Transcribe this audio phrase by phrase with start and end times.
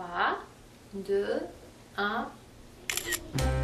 [0.00, 0.38] 3,
[1.04, 1.48] 2,
[1.94, 3.59] 1.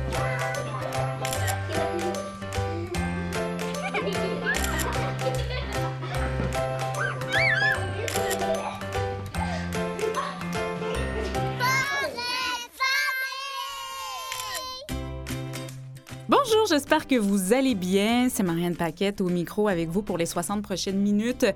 [16.77, 18.29] J'espère que vous allez bien.
[18.29, 21.47] C'est Marianne Paquette au micro avec vous pour les 60 prochaines minutes.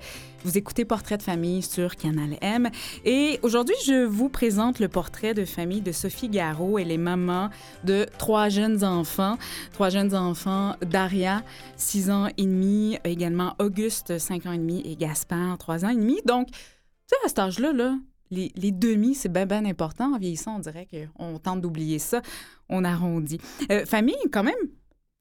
[0.43, 2.71] Vous écoutez Portrait de famille sur Canal M.
[3.05, 6.79] Et aujourd'hui, je vous présente le portrait de famille de Sophie Garot.
[6.79, 7.51] Elle est maman
[7.83, 9.37] de trois jeunes enfants.
[9.73, 11.43] Trois jeunes enfants, Daria,
[11.77, 15.97] 6 ans et demi, également Auguste, 5 ans et demi, et Gaspard, 3 ans et
[15.97, 16.19] demi.
[16.25, 16.57] Donc, tu
[17.05, 17.95] sais, à cet âge-là, là,
[18.31, 20.15] les, les, demi, c'est bien, bien important.
[20.15, 22.23] En vieillissant, on dirait qu'on tente d'oublier ça.
[22.69, 23.39] On arrondit.
[23.69, 24.55] Euh, famille, quand même,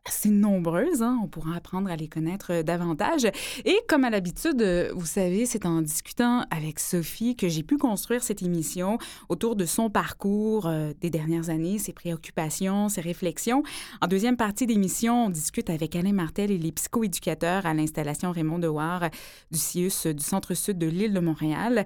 [0.07, 1.03] assez nombreuses.
[1.03, 1.19] Hein?
[1.23, 3.27] On pourra apprendre à les connaître euh, davantage.
[3.65, 7.77] Et comme à l'habitude, euh, vous savez, c'est en discutant avec Sophie que j'ai pu
[7.77, 13.63] construire cette émission autour de son parcours euh, des dernières années, ses préoccupations, ses réflexions.
[14.01, 18.59] En deuxième partie d'émission, on discute avec Alain Martel et les psychoéducateurs à l'installation Raymond
[18.59, 19.11] Dewar
[19.51, 21.85] du CIUS du centre-sud de l'île de Montréal.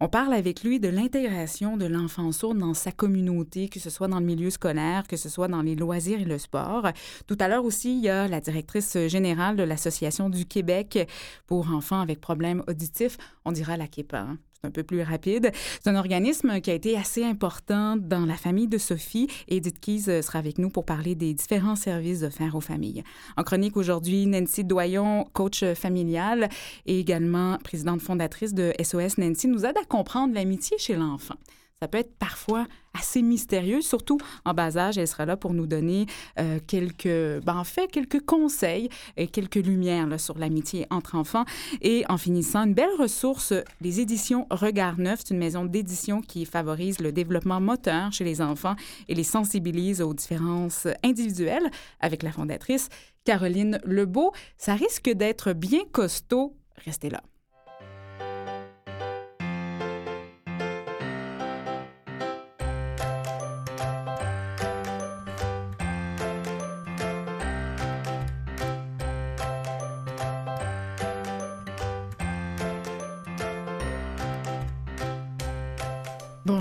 [0.00, 4.08] On parle avec lui de l'intégration de l'enfant sourd dans sa communauté, que ce soit
[4.08, 6.88] dans le milieu scolaire, que ce soit dans les loisirs et le sport.
[7.26, 11.08] Tout à l'heure, aussi, il y a la directrice générale de l'Association du Québec
[11.46, 13.18] pour enfants avec problèmes auditifs.
[13.44, 14.20] On dira la KEPA.
[14.20, 14.38] Hein.
[14.60, 15.50] C'est un peu plus rapide.
[15.82, 19.28] C'est un organisme qui a été assez important dans la famille de Sophie.
[19.48, 23.04] Et Edith Keys sera avec nous pour parler des différents services offerts aux familles.
[23.36, 26.48] En chronique aujourd'hui, Nancy Doyon, coach familial
[26.86, 31.36] et également présidente fondatrice de SOS Nancy, nous aide à comprendre l'amitié chez l'enfant
[31.82, 32.66] ça peut être parfois
[32.98, 34.96] assez mystérieux, surtout en bas âge.
[34.96, 36.06] Elle sera là pour nous donner
[36.38, 41.44] euh, quelques, ben, en fait, quelques conseils et quelques lumières sur l'amitié entre enfants.
[41.82, 43.52] Et en finissant, une belle ressource,
[43.82, 45.20] les éditions Regard Neuf.
[45.22, 48.76] C'est une maison d'édition qui favorise le développement moteur chez les enfants
[49.08, 52.88] et les sensibilise aux différences individuelles avec la fondatrice
[53.24, 54.32] Caroline Lebeau.
[54.56, 56.56] Ça risque d'être bien costaud.
[56.86, 57.20] Restez là.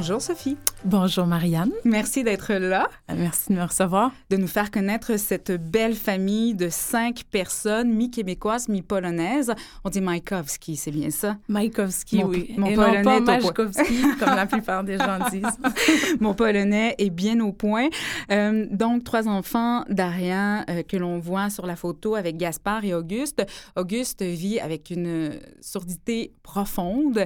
[0.07, 0.55] Bonjour Sophie.
[0.83, 1.71] Bonjour Marianne.
[1.83, 2.89] Merci d'être là.
[3.09, 4.11] Euh, merci de me recevoir.
[4.29, 9.51] De nous faire connaître cette belle famille de cinq personnes, mi-québécoises, mi-polonaises.
[9.83, 11.37] On dit Majkowski, c'est bien ça?
[11.47, 12.53] Majkowski, oui.
[12.55, 15.57] Mon Et polonais non pas Majkowski, comme la plupart des gens disent.
[16.19, 17.87] mon polonais est bien au point.
[18.29, 22.93] Euh, donc, trois enfants d'Ariane euh, que l'on voit sur la photo avec Gaspard et
[22.93, 23.43] Auguste.
[23.75, 27.25] Auguste vit avec une surdité profonde.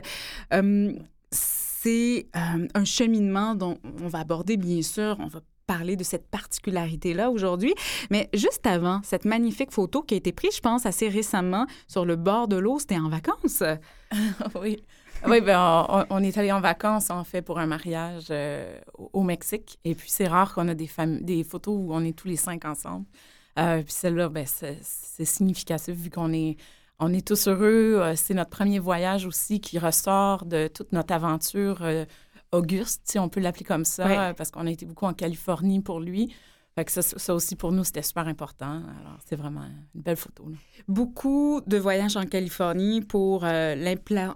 [0.54, 0.94] Euh,
[1.82, 6.28] c'est euh, un cheminement dont on va aborder, bien sûr, on va parler de cette
[6.28, 7.74] particularité-là aujourd'hui.
[8.10, 12.06] Mais juste avant, cette magnifique photo qui a été prise, je pense, assez récemment sur
[12.06, 13.64] le bord de l'eau, c'était en vacances.
[14.62, 14.78] oui.
[15.28, 19.78] Oui, ben, on, est allé en vacances, en fait, pour un mariage euh, au Mexique.
[19.84, 20.90] Et puis, c'est rare qu'on a des,
[21.22, 23.06] des photos où on est tous les cinq ensemble.
[23.58, 26.58] Euh, puis celle-là, ben, c'est significatif vu qu'on est
[27.00, 28.00] on est tous heureux.
[28.00, 32.06] Euh, c'est notre premier voyage aussi qui ressort de toute notre aventure euh,
[32.52, 36.00] Auguste, si on peut l'appeler comme ça, parce qu'on a été beaucoup en Californie pour
[36.00, 36.34] lui.
[36.76, 38.82] Fait que ça, aussi, pour nous, c'était super important.
[39.02, 39.62] Alors, c'est vraiment
[39.94, 40.46] une belle photo.
[40.88, 43.76] Beaucoup de voyages en Californie pour euh,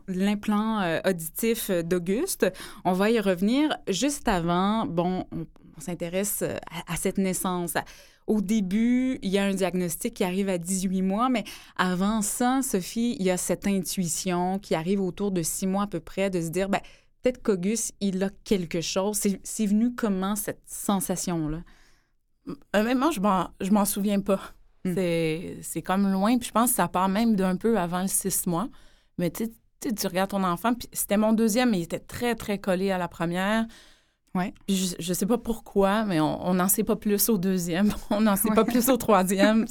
[0.07, 2.51] l'implant auditif d'Auguste.
[2.85, 3.75] On va y revenir.
[3.87, 5.47] Juste avant, bon, on,
[5.81, 7.73] s'intéresse à, à, cette naissance,
[8.27, 11.43] au début, il y a un diagnostic qui arrive à 18 mois, mais
[11.75, 15.87] avant ça, Sophie, il y a cette intuition qui arrive autour de six mois à
[15.87, 16.79] peu près de se dire, ben,
[17.21, 19.19] peut-être qu'Auguste, il a quelque chose.
[19.43, 21.63] C'est venu comment cette sensation-là?
[22.73, 24.39] Honnêtement, je m'en souviens pas.
[24.85, 24.95] Hmm.
[25.61, 28.47] C'est comme loin, puis je pense que ça part même d'un peu avant le six
[28.47, 28.69] mois.
[29.17, 29.49] Mais tu
[29.81, 32.97] tu regardes ton enfant, puis c'était mon deuxième, mais il était très, très collé à
[32.97, 33.65] la première.
[34.35, 34.53] Ouais.
[34.67, 38.35] Je, je sais pas pourquoi, mais on n'en sait pas plus au deuxième, on n'en
[38.35, 39.65] sait pas plus au troisième.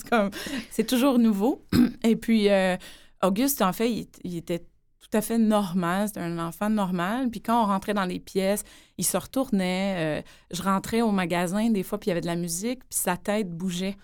[0.71, 1.65] C'est toujours nouveau.
[2.05, 2.77] Et puis, euh,
[3.23, 3.91] Auguste, en fait,
[4.25, 6.09] il, était tout à fait normal.
[6.09, 7.31] C'était un enfant normal.
[7.31, 8.65] Puis quand on rentrait dans les pièces,
[8.99, 10.21] il se retournait.
[10.21, 10.23] Euh,
[10.53, 13.17] je rentrais au magasin des fois, puis il y avait de la musique, puis sa
[13.17, 13.97] tête bougeait.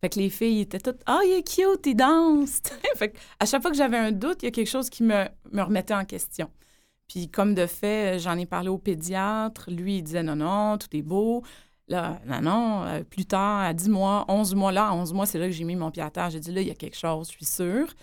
[0.00, 2.60] Fait que les filles étaient toutes Ah, il est cute, il danse.
[2.96, 5.26] fait que chaque fois que j'avais un doute, il y a quelque chose qui me,
[5.52, 6.50] me remettait en question.
[7.08, 9.70] Puis comme de fait, j'en ai parlé au pédiatre.
[9.70, 11.42] Lui, il disait non, non, tout est beau.
[11.88, 15.24] Là, non, non, euh, plus tard, à 10 mois, 11 mois, là, à 11 mois,
[15.24, 16.30] c'est là que j'ai mis mon pied à terre.
[16.30, 17.94] J'ai dit là, il y a quelque chose, je suis sûre.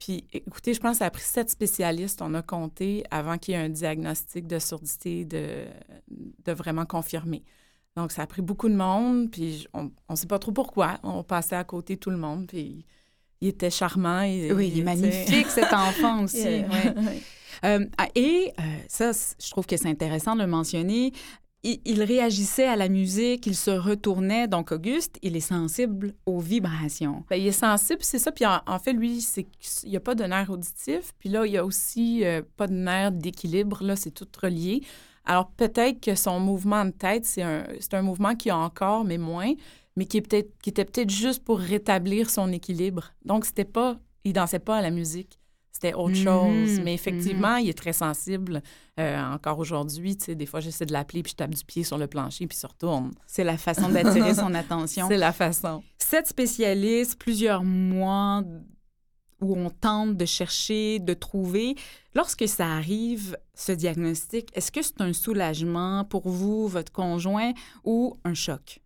[0.00, 3.54] Puis, écoutez, je pense que ça a pris sept spécialistes, on a compté, avant qu'il
[3.54, 5.66] y ait un diagnostic de surdité de,
[6.44, 7.44] de vraiment confirmé.
[7.96, 10.98] Donc, ça a pris beaucoup de monde, puis on ne sait pas trop pourquoi.
[11.04, 12.84] On passait à côté tout le monde, puis
[13.40, 14.22] il était charmant.
[14.22, 16.64] Oui, il est magnifique, cet enfant aussi.
[17.64, 21.12] Euh, ah, et euh, ça, je trouve que c'est intéressant de le mentionner
[21.62, 24.48] il, réagissait à la musique, il se retournait.
[24.48, 27.24] Donc, Auguste, il est sensible aux vibrations.
[27.30, 28.32] Bien, il est sensible, c'est ça.
[28.32, 29.24] Puis en, fait, lui,
[29.84, 31.12] il n'y a pas de nerf auditif.
[31.18, 33.82] Puis là, il y a aussi euh, pas de nerf d'équilibre.
[33.84, 34.82] Là, c'est tout relié.
[35.24, 39.18] Alors, peut-être que son mouvement de tête, c'est un, un mouvement qu'il a encore, mais
[39.18, 39.52] moins,
[39.94, 43.12] mais qui, qui était peut-être juste pour rétablir son équilibre.
[43.24, 45.38] Donc, c'était pas, il dansait pas à la musique
[45.72, 46.78] c'était autre chose.
[46.78, 48.62] Mhm, Mais effectivement, il est très sensible.
[49.00, 51.82] Euh, encore aujourd'hui, tu sais, des fois, j'essaie de l'appeler, puis je tape du pied
[51.82, 53.10] sur le plancher, puis il se retourne.
[53.26, 55.08] C'est la façon d'attirer son attention.
[55.08, 55.82] C'est la façon.
[55.98, 58.44] Sept spécialistes, plusieurs mois
[59.40, 61.74] où on tente de chercher, de trouver.
[62.14, 67.52] Lorsque ça arrive, ce diagnostic, est-ce que c'est un soulagement pour vous, votre conjoint,
[67.82, 68.80] ou un choc?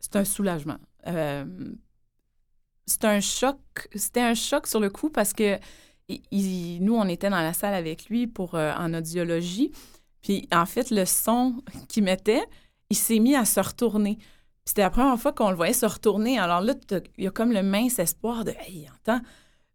[0.00, 0.78] C'est un soulagement.
[1.06, 1.44] Euh,
[2.84, 3.58] c'est un choc.
[3.94, 5.58] C'était un choc sur le coup parce que
[6.08, 9.72] nous, on était dans la salle avec lui pour euh, en audiologie.
[10.22, 12.44] Puis en fait, le son qu'il mettait,
[12.90, 14.18] il s'est mis à se retourner.
[14.64, 16.38] C'était la première fois qu'on le voyait se retourner.
[16.38, 16.74] Alors là,
[17.18, 19.20] il y a comme le mince espoir de Hey, il entend.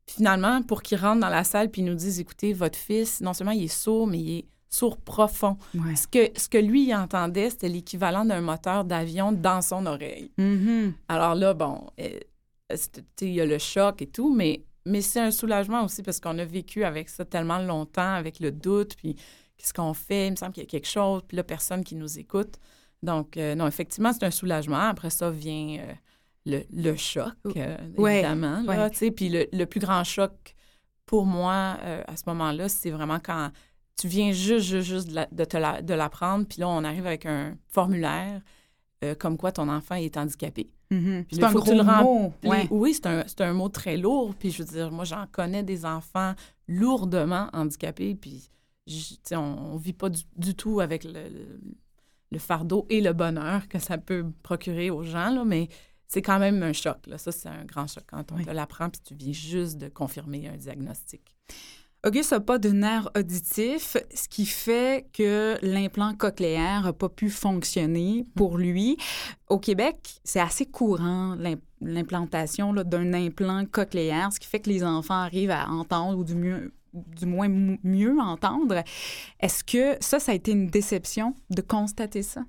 [0.06, 3.52] finalement, pour qu'il rentre dans la salle puis nous dise Écoutez, votre fils, non seulement
[3.52, 5.58] il est sourd, mais il est sourd profond.
[5.96, 10.32] Ce, que, ce que lui, il entendait, c'était l'équivalent d'un moteur d'avion dans son oreille.
[10.38, 10.94] Mm-hmm.
[11.10, 12.20] Alors là, bon, euh,
[13.22, 16.38] il y a le choc et tout, mais mais c'est un soulagement aussi parce qu'on
[16.40, 19.16] a vécu avec ça tellement longtemps, avec le doute, puis
[19.58, 20.28] qu'est-ce qu'on fait?
[20.28, 22.58] Il me semble qu'il y a quelque chose, puis là, personne qui nous écoute.
[23.04, 24.78] Donc, euh, non, effectivement, c'est un soulagement.
[24.78, 25.94] Après ça vient euh,
[26.46, 28.62] le, le, choc, euh, évidemment.
[28.62, 30.56] Là, Puis le, le, plus grand choc
[31.06, 33.52] pour moi à ce moment-là, c'est vraiment quand
[34.00, 38.42] tu viens juste, juste, juste de, l'apprendre, puis là, on arrive avec un formulaire
[39.20, 40.70] comme quoi ton enfant est handicapé.
[40.92, 41.26] Mm-hmm.
[41.32, 42.34] C'est un gros mot.
[42.70, 44.36] Oui, c'est un, un, mot très lourd.
[44.36, 46.34] Puis je veux dire, moi, j'en connais des enfants
[46.68, 48.16] lourdement handicapés.
[48.16, 48.50] Puis
[49.32, 51.24] on ne vit pas du, tout avec le,
[52.32, 55.70] le, fardeau et le bonheur que ça peut procurer aux gens, là, mais
[56.08, 57.08] c'est quand même un choc.
[57.08, 57.18] Là.
[57.18, 60.48] Ça, c'est un grand choc quand on te l'apprend puis tu viens juste de confirmer
[60.50, 61.36] un diagnostic.
[62.04, 67.30] Auguste n'a pas de nerf auditif, ce qui fait que l'implant cochléaire n'a pas pu
[67.30, 68.98] fonctionner pour lui.
[69.50, 71.38] Au Québec, c'est assez courant
[71.80, 76.36] l'implantation d'un implant cochléaire, ce qui fait que les enfants arrivent à entendre ou du
[76.36, 78.84] mieux du moins mieux entendre.
[79.40, 82.44] Est-ce que ça, ça a été une déception de constater ça?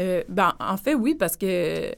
[0.00, 1.94] Euh, ben, en fait, oui, parce que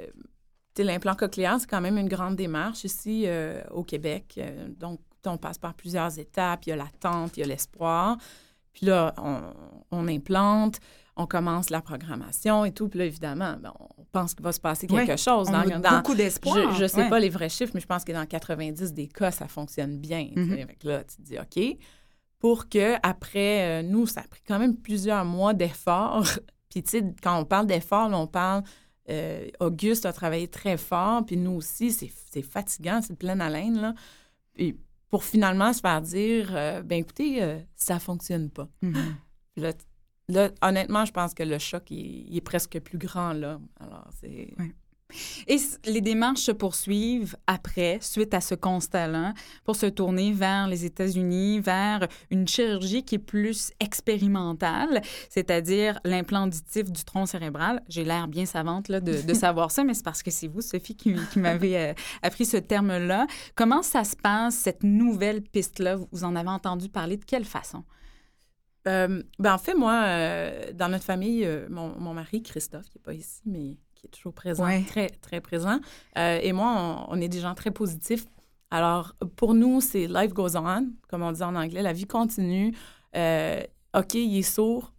[0.77, 4.35] l'implant cochléaire, c'est quand même une grande démarche ici euh, au Québec.
[4.39, 6.67] Euh, donc, on passe par plusieurs étapes.
[6.67, 8.17] Il y a l'attente, il y a l'espoir.
[8.73, 9.13] Puis là,
[9.91, 10.79] on, implante,
[11.17, 12.89] on commence la programmation et tout.
[12.89, 15.49] Puis là, évidemment, ben, on pense qu'il va se passer quelque chose.
[15.51, 16.75] On a beaucoup d'espoir.
[16.75, 19.31] Je ne sais pas les vrais chiffres, mais je pense que dans 90 des cas,
[19.31, 20.29] ça fonctionne bien.
[20.35, 21.79] Mm là, tu te dis, OK.
[22.39, 26.23] Pour que après, euh, nous, ça a pris quand même plusieurs mois d'efforts.
[26.71, 28.63] puis, tu sais, quand on parle d'efforts, on parle.
[29.11, 33.95] Euh, Auguste a travaillé très fort, puis nous aussi, c'est fatigant, c'est plein haleine, là.
[34.53, 34.77] Puis
[35.11, 38.69] pour finalement se faire dire, euh, ben écoutez, euh, ça fonctionne pas.
[38.83, 39.75] Mm-hmm.
[40.29, 43.61] là, honnêtement, je pense que le choc, il, est presque plus grand là.
[43.81, 44.55] Alors, c'est...
[45.47, 49.33] Et les démarches se poursuivent après, suite à ce constat-là,
[49.65, 55.01] pour se tourner vers les États-Unis, vers une chirurgie qui est plus expérimentale,
[55.31, 57.83] c'est-à-dire l'implant auditif du tronc cérébral.
[57.89, 60.95] J'ai l'air bien savante là, de, savoir ça, mais c'est parce que c'est vous, Sophie,
[60.95, 63.27] qui, qui m'avez euh, appris ce terme-là.
[63.55, 65.97] Comment ça se passe, cette nouvelle piste-là?
[66.13, 67.85] Vous en avez entendu parler de quelle façon?
[68.87, 73.03] Euh, ben en fait, moi, euh, dans notre famille, mon, mon, mari, Christophe, qui n'est
[73.03, 75.81] pas ici, mais qui est toujours présent, très, très présent.
[76.17, 78.25] Euh, et moi, on, est des gens très positifs.
[78.71, 82.75] Alors, pour nous, c'est life goes on, comme on dit en anglais, la vie continue.
[83.17, 83.63] Euh,
[83.97, 84.93] OK, il est sourd.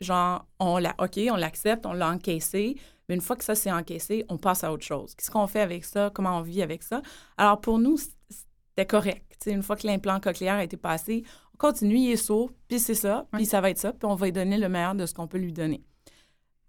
[0.00, 2.76] Genre, on l'a, OK, on l'accepte, on l'a encaissé.
[3.08, 5.14] Mais une fois que ça s'est encaissé, on passe à autre chose.
[5.14, 6.10] Qu'est-ce qu'on fait avec ça?
[6.14, 7.02] Comment on vit avec ça?
[7.36, 9.36] Alors, pour nous, c'était correct.
[9.46, 12.94] une fois que l'implant cochléaire a été passé, on continue, il est sourd, puis c'est
[12.94, 15.12] ça, puis ça va être ça, puis on va lui donner le meilleur de ce
[15.12, 15.82] qu'on peut lui donner.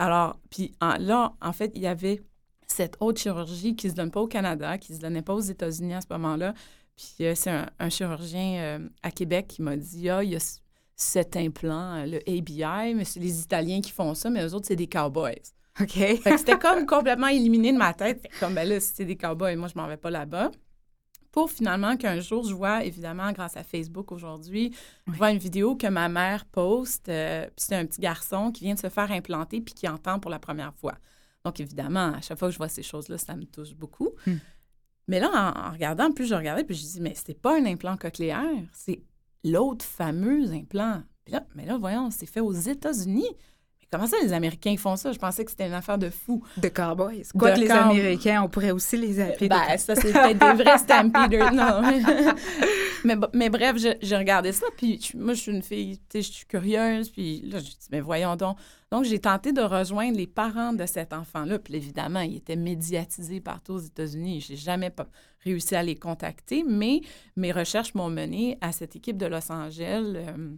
[0.02, 2.24] Alors, puis là, en fait, il y avait
[2.66, 5.36] cette autre chirurgie qui ne se donne pas au Canada, qui ne se donnait pas
[5.36, 6.56] aux États-Unis à ce moment-là.
[6.96, 10.60] Puis euh, c'est un, chirurgien euh, à Québec qui m'a dit Ah, il y a
[10.96, 14.66] cet implant, euh, le ABI, mais c'est les Italiens qui font ça, mais eux autres,
[14.66, 15.36] c'est des cowboys.
[15.80, 15.92] OK.
[15.94, 18.28] c'était comme complètement éliminé de ma tête.
[18.40, 20.50] Comme, ben là, si c'est des cowboys, moi, je m'en vais pas là-bas.
[21.32, 24.76] Pour finalement qu'un jour, je vois, évidemment, grâce à Facebook aujourd'hui,
[25.08, 27.10] je vois une vidéo que ma mère poste.
[27.10, 30.20] euh, puis c'est un petit garçon qui vient de se faire implanter puis qui entend
[30.20, 30.96] pour la première fois.
[31.46, 34.10] Donc, évidemment, à chaque fois que je vois ces choses-là, ça me touche beaucoup.
[34.28, 34.38] Hmm.
[35.08, 37.66] Mais là, en, en regardant, plus je regardais, puis je dis, mais c'est pas un
[37.66, 39.02] implant cochléaire, c'est
[39.44, 41.04] l'autre fameux implant.
[41.26, 43.28] Puis là, mais là, voyons, c'est fait aux États-Unis.
[43.92, 45.12] Comment ça, les Américains font ça?
[45.12, 46.42] Je pensais que c'était une affaire de fou.
[46.56, 47.24] De cowboys.
[47.38, 49.50] Quoi De que les Américains, on pourrait aussi les appeler.
[49.50, 51.52] de Ben, ça, c'est peut-être des vrais stampeders.
[51.54, 51.82] Non.
[53.04, 56.04] mais, mais, bref, j'ai j'ai regardé ça, puis je- moi, je suis une fille, tu
[56.10, 58.58] sais, je suis curieuse, puis là, je dis, mais voyons donc.
[58.92, 63.40] Donc, j'ai tenté de rejoindre les parents de cet enfant-là, puis évidemment, il était médiatisé
[63.42, 64.42] partout aux États-Unis.
[64.42, 65.08] J'ai jamais pas
[65.44, 67.02] réussi à les contacter, mais
[67.36, 70.50] mes recherches m'ont mené à cette équipe de Los Angeles euh,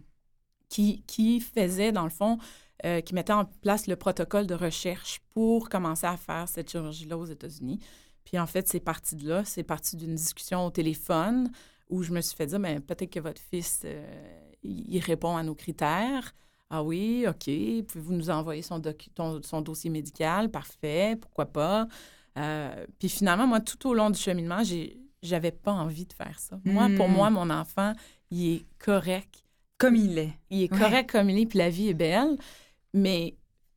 [0.68, 2.38] qui, qui faisait, dans le fond,
[2.84, 7.16] euh, qui mettait en place le protocole de recherche pour commencer à faire cette chirurgie-là
[7.16, 7.78] aux États-Unis.
[8.24, 9.44] Puis en fait, c'est parti de là.
[9.44, 11.50] C'est parti d'une discussion au téléphone
[11.90, 15.42] où je me suis fait dire, ben, peut-être que votre fils, euh, il répond à
[15.42, 16.32] nos critères.
[16.70, 17.44] Ah oui, OK.
[17.86, 20.50] Pouvez-vous nous envoyer son, docu- ton- son dossier médical?
[20.50, 21.86] Parfait, pourquoi pas?
[22.38, 24.62] Euh, puis finalement, moi, tout au long du cheminement,
[25.22, 26.58] j'avais pas envie de faire ça.
[26.64, 27.12] Moi, pour Mm.
[27.12, 27.92] moi, mon enfant,
[28.30, 29.44] il est correct
[29.78, 30.32] Comme il est.
[30.50, 30.78] il est Ouais.
[30.78, 32.36] correct comme il est, puis la vie est belle.
[32.94, 33.34] Mais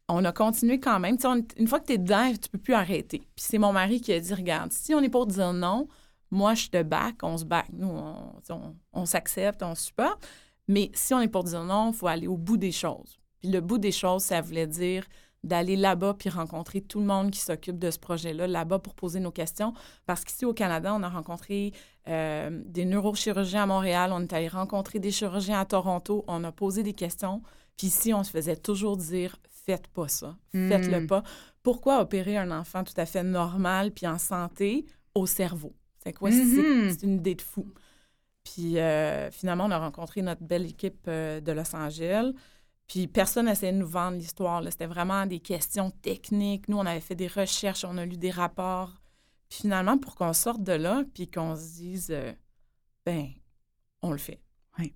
[0.08, 1.18] on a continué quand même.
[1.58, 3.20] Une fois que tu es dedans, tu peux plus arrêter.
[3.36, 5.90] Puis c'est mon mari qui a dit, regarde, si on est pour dire non,
[6.32, 7.68] moi, je te back, on se back.
[7.74, 10.26] Nous, on, on- on s'accepte, on se supporte.
[10.70, 13.18] Mais si on est pour dire non, il faut aller au bout des choses.
[13.40, 15.06] Puis le bout des choses, ça voulait dire
[15.44, 19.20] d'aller là-bas puis rencontrer tout le monde qui s'occupe de ce projet-là, là-bas pour poser
[19.20, 19.74] nos questions.
[20.06, 21.72] Parce qu'ici au Canada, on a rencontré
[22.10, 26.52] euh, des neurochirurgiens à Montréal, on est allé rencontrer des chirurgiens à Toronto, on a
[26.52, 27.42] posé des questions.
[27.78, 31.08] Puis ici, on se faisait toujours dire faites pas ça, faites-le Mm.
[31.08, 31.24] pas.
[31.62, 35.76] Pourquoi opérer un enfant tout à fait normal puis en santé au cerveau?
[36.04, 36.32] C'est quoi?
[36.32, 36.90] C'est- Mhm.
[36.92, 37.68] C'est une idée de fou.
[38.44, 42.32] Puis euh, finalement, on a rencontré notre belle équipe euh, de Los Angeles.
[42.88, 44.62] Puis personne n'essayait de nous vendre l'histoire.
[44.62, 44.72] là.
[44.72, 46.70] C'était vraiment des questions techniques.
[46.70, 48.94] Nous, on avait fait des recherches, on a lu des rapports.
[49.50, 52.32] Puis finalement, pour qu'on sorte de là, puis qu'on se dise, euh,
[53.06, 53.28] ben,
[54.02, 54.40] on le fait.
[54.80, 54.94] Oui.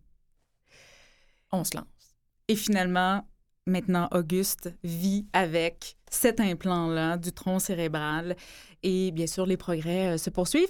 [1.52, 1.86] On se lance.
[2.48, 3.26] Et finalement,
[3.66, 8.36] maintenant, Auguste vit avec cet implant-là du tronc cérébral.
[8.84, 10.70] Et bien sûr, les progrès euh, se poursuivent.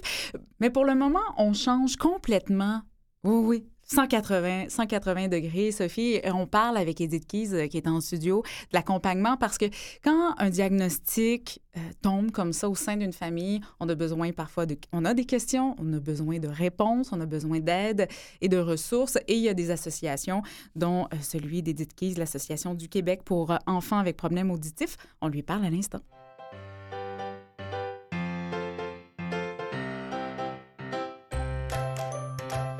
[0.60, 2.82] Mais pour le moment, on change complètement.
[3.24, 3.71] Oui, oui.
[3.92, 6.20] 180, 180 degrés, Sophie.
[6.22, 9.66] Et On parle avec Edith Keys, euh, qui est en studio, de l'accompagnement parce que
[10.02, 14.66] quand un diagnostic euh, tombe comme ça au sein d'une famille, on a besoin parfois
[14.66, 14.76] de...
[14.92, 18.08] On a des questions, on a besoin de réponses, on a besoin d'aide
[18.40, 19.16] et de ressources.
[19.28, 20.42] Et il y a des associations
[20.74, 24.96] dont euh, celui d'Edith Keys, l'Association du Québec pour euh, enfants avec problèmes auditifs.
[25.20, 26.00] On lui parle à l'instant.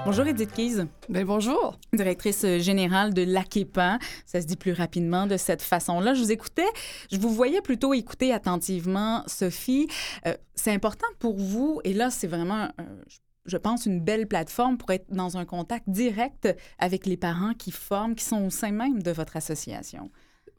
[0.04, 1.78] Bonjour Edith Keys, Bien, bonjour.
[1.92, 3.98] directrice générale de l'AQEPA.
[4.26, 6.14] Ça se dit plus rapidement de cette façon-là.
[6.14, 6.66] Je vous écoutais,
[7.12, 9.86] je vous voyais plutôt écouter attentivement, Sophie.
[10.26, 13.02] Euh, c'est important pour vous, et là, c'est vraiment, euh,
[13.46, 17.70] je pense, une belle plateforme pour être dans un contact direct avec les parents qui
[17.70, 20.10] forment, qui sont au sein même de votre association.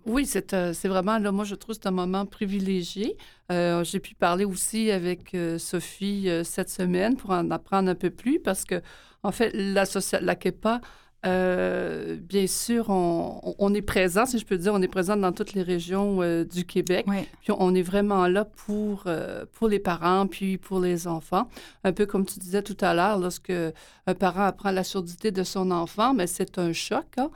[0.06, 3.18] Oui, c'est euh, vraiment, là, moi, je trouve que c'est un moment privilégié.
[3.52, 8.10] Euh, J'ai pu parler aussi avec euh, Sophie cette semaine pour en apprendre un peu
[8.10, 8.82] plus parce que,
[9.24, 10.82] en fait, la KEPA,
[11.25, 15.53] euh, bien sûr, on, est présent, si je peux dire, on est présent dans toutes
[15.53, 17.06] les régions euh, du Québec.
[17.08, 17.27] Oui.
[17.42, 21.48] Puis on est vraiment là pour, euh, pour les parents, puis pour les enfants.
[21.86, 25.44] Un peu comme tu disais tout à l'heure, lorsque un parent apprend la surdité de
[25.44, 27.06] son enfant, mais c'est un choc.
[27.18, 27.30] hein.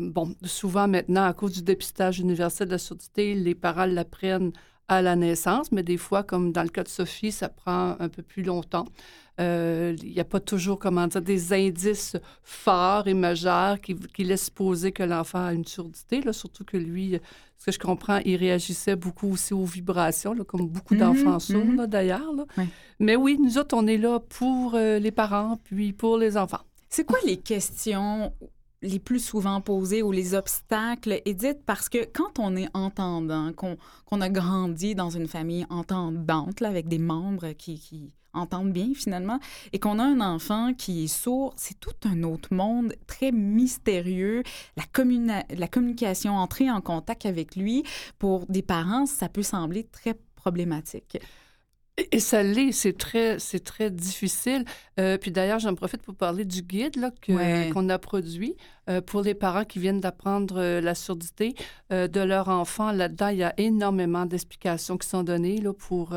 [0.00, 4.52] Bon, souvent maintenant, à cause du dépistage universel de la surdité, les parents l'apprennent
[4.88, 8.08] à la naissance, mais des fois, comme dans le cas de Sophie, ça prend un
[8.08, 8.86] peu plus longtemps.
[9.40, 14.24] Euh, Il n'y a pas toujours, comment dire, des indices forts et majeurs qui, qui
[14.24, 17.18] laissent poser que l'enfant a une surdité, là, surtout que lui,
[17.56, 21.38] ce que je comprends, il réagissait beaucoup aussi aux vibrations, là, comme beaucoup Mhm, d'enfants
[21.38, 21.76] sourds, mhm.
[21.76, 22.32] là, d'ailleurs.
[22.56, 22.64] Oui.
[23.00, 26.62] Mais oui, nous autres, on est là pour euh, les parents, puis pour les enfants.
[26.88, 28.32] C'est quoi les questions
[28.82, 31.58] les plus souvent posées ou les obstacles, Edith?
[31.66, 36.98] Parce que quand on est entendant, qu'on a grandi dans une famille entendante, avec des
[36.98, 39.40] membres qui, entendent bien finalement,
[39.72, 44.42] et qu'on a un enfant qui est sourd, c'est tout un autre monde très mystérieux.
[44.76, 44.84] La,
[45.50, 47.82] la communication, entrer en contact avec lui,
[48.18, 51.18] pour des parents, ça peut sembler très problématique.
[52.12, 54.64] Et, ça l'est, c'est très, c'est très difficile.
[55.00, 57.70] Euh, puis d'ailleurs, j'en profite pour parler du guide là, que- Ouais.
[57.72, 58.56] qu'on a produit
[58.88, 61.54] euh, pour les parents qui viennent d'apprendre euh, la surdité
[61.90, 62.92] de leur enfant.
[62.92, 66.14] Là-dedans, il y a énormément d'explications qui sont données là, pour,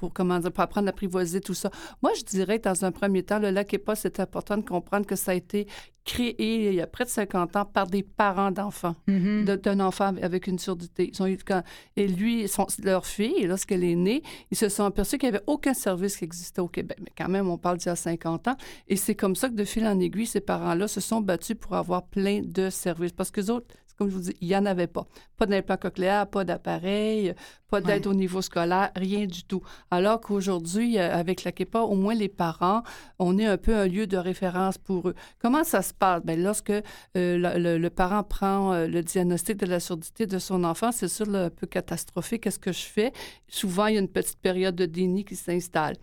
[0.00, 1.70] pour, comment dire, pour apprendre à apprivoiser tout ça.
[2.02, 5.04] Moi, je dirais que dans un premier temps, le lac pas, c'est important de comprendre
[5.06, 5.66] que ça a été
[6.06, 9.44] créé il y a près de 50 ans par des parents d'enfants, Mhm.
[9.44, 11.10] de- d'un enfant avec une surdité.
[11.12, 11.62] Ils ont eu, quand,
[11.96, 15.44] et lui, son- leur fille, lorsqu'elle est née, ils se sont aperçus qu'il n'y avait
[15.46, 16.96] aucun service qui existait au Québec.
[17.00, 18.56] Mais quand même, on parle d'il y a 50 ans.
[18.88, 21.74] Et c'est comme ça que de fil en aiguille, ces parents-là se sont battus pour
[21.76, 23.12] avoir plein de services.
[23.12, 25.06] Parce que autres, comme je vous dis, il n'y en avait pas.
[25.36, 27.34] Pas d'implant cochléaire, pas d'appareil,
[27.68, 29.60] pas d'aide au niveau scolaire, rien du tout.
[29.90, 32.82] Alors qu'aujourd'hui, euh, avec la KEPA, au moins les parents,
[33.18, 35.14] on est un peu un lieu de référence pour eux.
[35.38, 36.22] Comment ça se passe?
[36.24, 36.82] Bien, lorsque euh,
[37.14, 41.08] le, le- le parent prend euh, le diagnostic de la surdité de son enfant, c'est
[41.08, 42.44] sûr là, un peu catastrophique.
[42.44, 43.12] Qu'est-ce que je fais?
[43.48, 45.96] Souvent, il y a une petite période de déni qui s'installe.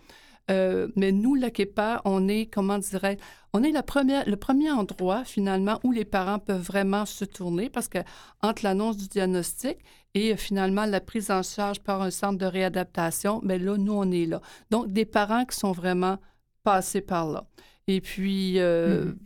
[0.49, 3.17] Euh, mais nous, la KEPA, on est, comment dirais
[3.57, 7.99] on est le premier endroit, finalement, où les parents peuvent vraiment se tourner parce que
[8.41, 9.77] entre l'annonce du diagnostic
[10.13, 13.93] et euh, finalement la prise en charge par un centre de réadaptation, bien là, nous,
[13.93, 14.41] on est là.
[14.69, 16.17] Donc, des parents qui sont vraiment
[16.63, 17.45] passés par là.
[17.87, 19.17] Et puis, euh, Mhm.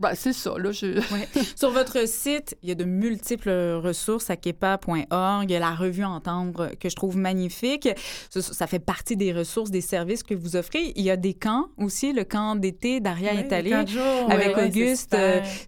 [0.00, 0.86] Ben, c'est ça, là, je...
[0.86, 1.28] Ouais.
[1.56, 3.50] Sur votre site, il y a de multiples
[3.82, 5.50] ressources à kepa.org.
[5.50, 7.88] La revue Entendre que je trouve magnifique.
[8.30, 10.92] Ça, ça fait partie des ressources, des services que vous offrez.
[10.96, 15.14] Il y a des camps aussi, le camp d'été d'Aria Ouais, jour, avec ouais, Auguste,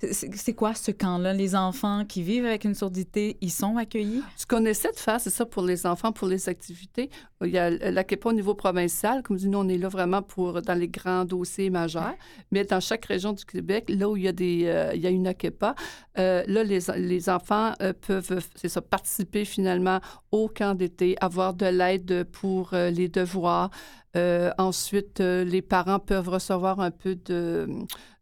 [0.01, 0.39] c'est super.
[0.39, 1.33] C'est quoi ce camp-là?
[1.33, 4.23] Les enfants qui vivent avec une surdité, ils sont accueillis?
[4.37, 7.11] Ce qu'on essaie de faire, c'est ça pour les enfants, pour les activités.
[7.43, 9.23] Il y a la KEPA au niveau provincial.
[9.23, 12.15] Comme je dis, nous, on est là vraiment pour dans les grands dossiers majeurs.
[12.51, 15.07] Mais dans chaque région du Québec, là où il y a, des, euh, il y
[15.07, 15.75] a une AKEPA,
[16.19, 20.01] euh, là, les, les enfants euh, peuvent, c'est ça, participer finalement
[20.33, 23.71] au camp d'été, avoir de l'aide pour euh, les devoirs.
[24.15, 27.67] Euh, ensuite, euh, les parents peuvent recevoir un peu de,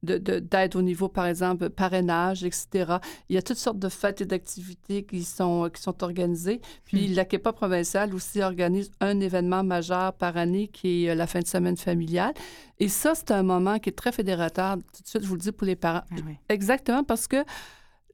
[0.04, 2.98] de- de- d'aide au niveau, par exemple, parrainage, etc.
[3.28, 6.60] Il y a toutes sortes de fêtes et d'activités qui sont, qui sont organisées.
[6.84, 11.40] Puis la KEPA provinciale aussi organise un événement majeur par année qui est la fin
[11.40, 12.34] de semaine familiale.
[12.78, 15.40] Et ça, c'est un moment qui est très fédérateur, tout de suite, je vous le
[15.40, 16.02] dis, pour les parents.
[16.12, 16.36] Ah oui.
[16.48, 17.38] Exactement, parce que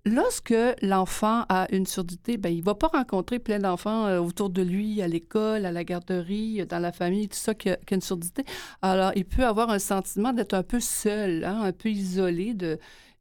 [0.07, 4.49] lorsque l'enfant a une surdité, ben, il ne va pas rencontrer plein d'enfants euh, autour
[4.49, 7.79] de lui, à l'école, à la garderie, euh, dans la famille, tout ça qui a,
[7.91, 8.45] une surdité.
[8.81, 12.57] Alors, il peut avoir un sentiment d'être un peu seul, hein, un peu isolé.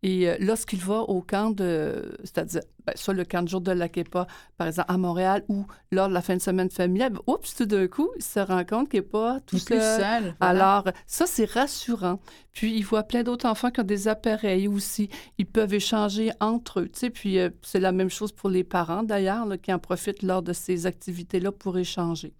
[0.03, 3.71] Et euh, lorsqu'il va au camp de, c'est-à-dire, ben, soit le camp de jour de
[3.71, 7.21] la KEPA, par exemple, à Montréal, ou lors de la fin de semaine familiale, ben,
[7.27, 9.79] oups, tout d'un coup, il se rend compte qu'il n'est pas tout seul.
[9.79, 10.35] seul.
[10.39, 10.75] voilà.
[10.75, 12.19] Alors, ça, c'est rassurant.
[12.51, 15.09] Puis, il voit plein d'autres enfants qui ont des appareils aussi.
[15.37, 16.89] Ils peuvent échanger entre eux.
[16.89, 20.23] Tu sais, puis, euh, c'est la même chose pour les parents, d'ailleurs, qui en profitent
[20.23, 22.33] lors de ces activités-là pour échanger.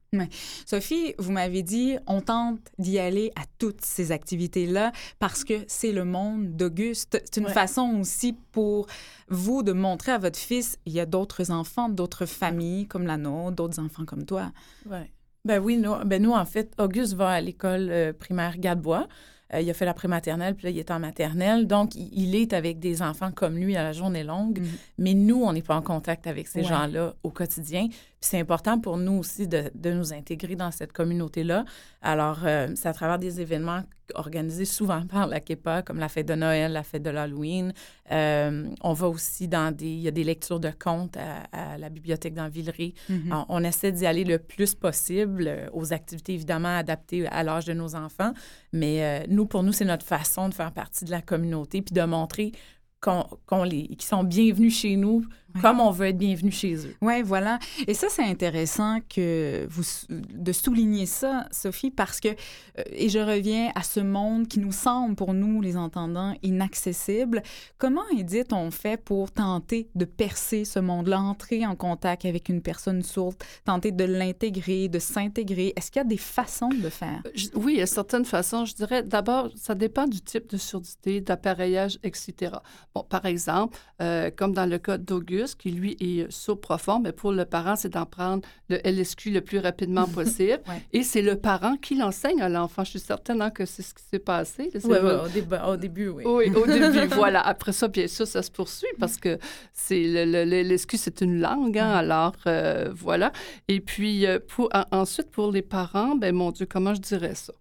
[0.65, 5.91] Sophie, vous m'avez dit, on tente d'y aller à toutes ces activités-là parce que c'est
[5.91, 7.21] le monde d'Auguste.
[7.25, 7.53] C'est une Ouais.
[7.53, 8.87] façon aussi pour
[9.29, 13.17] vous de montrer à votre fils, il y a d'autres enfants, d'autres familles comme la
[13.17, 14.51] nôtre, d'autres enfants comme toi.
[14.89, 15.11] Ouais.
[15.45, 19.07] Ben oui, nous, ben nous, en fait, Auguste va à l'école euh, primaire Gadebois.
[19.53, 21.67] Euh, il a fait la prématernelle, puis là, il est en maternelle.
[21.67, 24.59] Donc, il, il est avec des enfants comme lui à la journée longue.
[24.59, 24.67] Mhm.
[24.97, 26.65] Mais nous, on n'est pas en contact avec ces Ouais.
[26.65, 27.87] gens-là au quotidien.
[28.25, 31.63] Puis c'est important pour nous aussi de, de nous intégrer dans cette communauté-là.
[32.01, 33.83] Alors, euh, c'est à travers des événements
[34.15, 37.71] organisés souvent par la KEPA, comme la fête de Noël, la fête de l'Halloween.
[38.11, 39.85] Euh, on va aussi dans des...
[39.85, 42.95] Il y a des lectures de contes à, à la bibliothèque dans Villeray.
[43.09, 43.31] Mhm.
[43.31, 47.65] On, on essaie d'y aller le plus possible euh, aux activités évidemment adaptées à l'âge
[47.65, 48.33] de nos enfants.
[48.73, 51.93] Mais euh, nous, pour nous, c'est notre façon de faire partie de la communauté puis
[51.93, 52.53] de montrer
[53.01, 55.23] qu'on, qu'on les, qu'ils sont bienvenus chez nous
[55.61, 56.95] comme on veut être bienvenus chez eux.
[57.01, 57.59] Oui, voilà.
[57.87, 63.19] Et ça, c'est intéressant que vous de souligner ça, Sophie, parce que, euh, et je
[63.19, 67.41] reviens à ce monde qui nous semble, pour nous, les entendants, inaccessible.
[67.77, 72.61] Comment, Edith, on fait pour tenter de percer ce monde-là, entrer en contact avec une
[72.61, 75.73] personne sourde, tenter de l'intégrer, de s'intégrer?
[75.75, 77.21] Est-ce qu'il y a des façons de faire?
[77.25, 78.65] Euh, oui, il y a certaines façons.
[78.65, 82.53] Je dirais, d'abord, ça dépend du type de surdité, d'appareillage, etc.
[82.93, 87.11] Bon, par exemple, euh, comme dans le cas d'Auguste, qui lui est sourd profond, mais
[87.11, 90.61] pour le parent, c'est d'en prendre le LSQ le plus rapidement possible.
[90.67, 90.81] Ouais.
[90.93, 92.83] Et c'est le parent qui l'enseigne à l'enfant.
[92.83, 94.71] Je suis certaine hein, que c'est ce qui s'est passé.
[94.85, 96.23] Ouais, ouais, au, début, au début, oui.
[96.25, 97.41] Oui, au début, voilà.
[97.45, 99.37] Après ça, bien sûr, ça se poursuit parce que
[99.73, 103.31] c'est le, le- le- l'ESQ, c'est une langue, hein, alors euh, voilà.
[103.67, 107.51] Et puis, euh, pour, ensuite, pour les parents, ben mon Dieu, comment je dirais ça?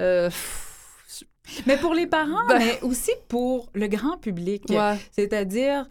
[0.00, 0.28] Euh,
[1.66, 4.64] Mais pour les parents, Ben- mais aussi pour le grand public.
[4.70, 4.96] ouais.
[5.10, 5.86] C'est-à-dire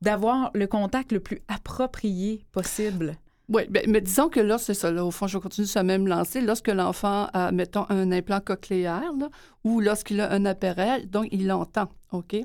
[0.00, 3.16] d'avoir le contact le plus approprié possible.
[3.50, 4.92] Oui, ben, mais disons que là, c'est ça.
[5.02, 6.42] Au fond, je continue sur la même lancée.
[6.42, 9.10] Lorsque l'enfant a, mettons, un implant cochléaire,
[9.68, 11.88] ou lorsqu'il a un appareil, donc il l'entend.
[12.12, 12.36] OK?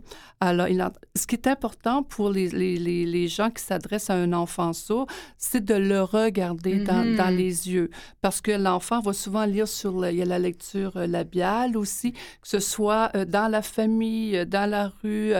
[0.41, 4.33] Alors, il ce qui est important pour les, les, les, gens qui s'adressent à un
[4.33, 5.07] enfant sourd,
[5.37, 7.35] c'est de le regarder dans, dans, mm-hmm.
[7.35, 7.89] les yeux.
[8.21, 12.11] Parce que l'enfant va souvent lire sur il y a la lecture euh, labiale aussi,
[12.11, 15.33] que ce soit euh, dans la famille, euh, dans la rue,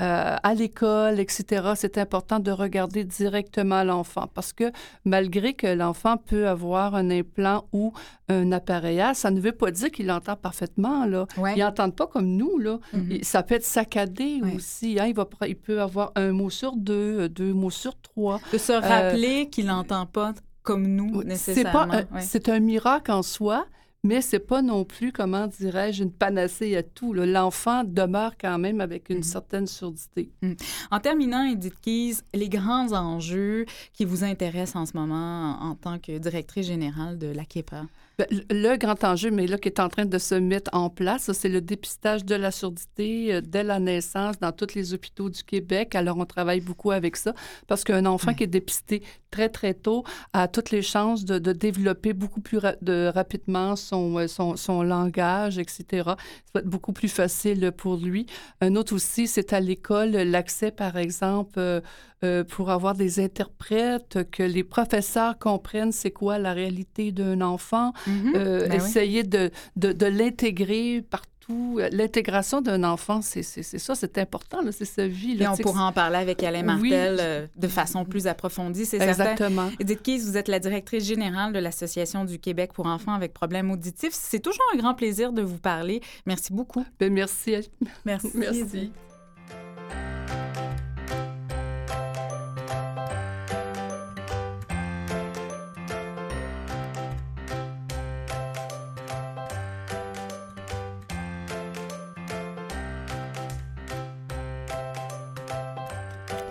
[0.00, 1.72] à l'école, etc.
[1.76, 4.72] C'est important de regarder directement l'enfant parce que
[5.04, 7.92] malgré que l'enfant peut avoir un implant ou
[8.28, 11.06] un appareillage, ça ne veut pas dire qu'il entend parfaitement.
[11.06, 11.23] Là.
[11.36, 12.58] Il n'entend pas comme nous.
[12.58, 12.78] Là.
[12.94, 13.22] Mm-hmm.
[13.22, 14.98] Ça peut être saccadé aussi.
[14.98, 15.06] Hein.
[15.06, 18.40] Il, va, il peut avoir un mot sur deux, euh, deux mots sur trois.
[18.52, 21.92] De se rappeler euh, qu'il n'entend pas comme nous, nécessairement.
[22.20, 23.66] C'est un miracle en soi,
[24.02, 27.12] mais c'est pas non plus, comment dirais-je, une panacée à tout.
[27.12, 29.22] L'enfant demeure quand même avec une mm-hmm.
[29.22, 30.30] certaine surdité.
[30.42, 30.52] Mm.
[30.90, 35.98] En terminant, Edith Keys, les grands enjeux qui vous intéressent en ce moment en, tant
[35.98, 37.84] que directrice générale de l'AKEPA?
[38.16, 41.32] Ben, le grand enjeu, mais là, qui est en train de se mettre en place,
[41.32, 45.42] c'est le dépistage de la surdité euh, dès la naissance dans tous les hôpitaux du
[45.42, 45.96] Québec.
[45.96, 47.34] Alors, on travaille beaucoup avec ça
[47.66, 52.12] parce qu'un enfant qui est dépisté très, très tôt a toutes les chances de, développer
[52.12, 55.84] beaucoup plus de, rapidement son, euh, son, son, langage, etc.
[56.04, 56.14] Ça
[56.54, 58.26] va être beaucoup plus facile pour lui.
[58.60, 61.80] Un autre aussi, c'est à l'école, l'accès, par exemple, euh,
[62.24, 67.92] euh, pour avoir des interprètes, que les professeurs comprennent c'est quoi la réalité d'un enfant,
[68.06, 68.32] mhm.
[68.34, 71.78] euh, ben essayer de, de, l'intégrer partout.
[71.92, 75.36] L'intégration d'un enfant, c'est ça, c'est important, c'est sa vie.
[75.36, 78.98] Là, Et on pourra en parler avec Alain Martel euh, de façon plus approfondie, c'est
[78.98, 79.32] certain.
[79.32, 79.70] Exactement.
[79.78, 83.70] Edith Keys, vous êtes la directrice générale de l'Association du Québec pour enfants avec problèmes
[83.70, 84.14] auditifs.
[84.14, 86.00] C'est toujours un grand plaisir de vous parler.
[86.24, 86.86] Merci beaucoup.
[86.98, 87.56] Ben, merci.
[88.06, 88.30] Merci.
[88.34, 88.90] Merci.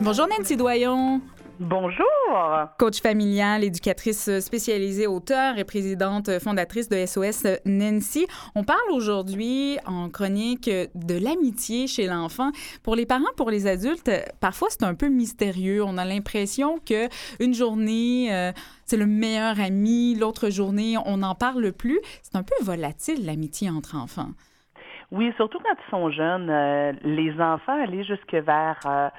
[0.03, 1.21] Bonjour Nancy Doyon.
[1.61, 2.03] Bonjour.
[2.77, 8.27] Coach familiale, éducatrice spécialisée, auteur et présidente fondatrice de SOS Nancy.
[8.53, 12.51] On parle aujourd'hui en chronique de l'amitié chez l'enfant.
[12.83, 14.11] Pour les parents, pour les adultes,
[14.41, 15.81] parfois c'est un peu mystérieux.
[15.85, 17.07] On a l'impression que
[17.41, 18.51] une journée euh,
[18.83, 22.01] c'est le meilleur ami, l'autre journée on n'en parle plus.
[22.23, 24.31] C'est un peu volatile l'amitié entre enfants.
[25.13, 26.49] Oui, surtout quand ils sont jeunes.
[26.49, 29.09] Euh, les enfants, aller jusque vers euh,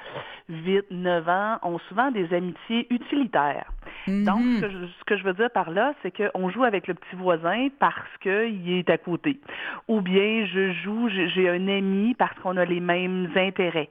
[0.49, 3.71] 8, 9 ans, ont souvent des amitiés utilitaires.
[4.07, 4.61] Donc, mhm.
[4.61, 8.17] ce que, je, veux dire par là, c'est qu'on joue avec le petit voisin parce
[8.21, 9.41] qu'il est à côté.
[9.89, 13.89] Ou bien je joue, j'ai un ami parce qu'on a les mêmes intérêts.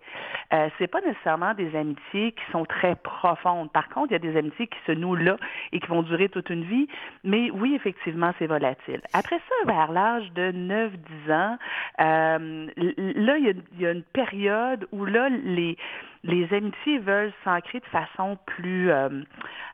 [0.54, 3.72] Euh, c'est pas nécessairement des amitiés qui sont très profondes.
[3.72, 5.38] Par contre, il y a des amitiés qui se nouent là
[5.72, 6.88] et qui vont durer toute une vie.
[7.24, 9.02] Mais oui, effectivement, c'est volatile.
[9.14, 11.58] Après ça, vers l'âge de 9-10 ans,
[12.02, 15.78] euh, là, il y, a, une période où là, les
[16.24, 19.10] les amitiés veulent s'ancrer de façon plus, euh,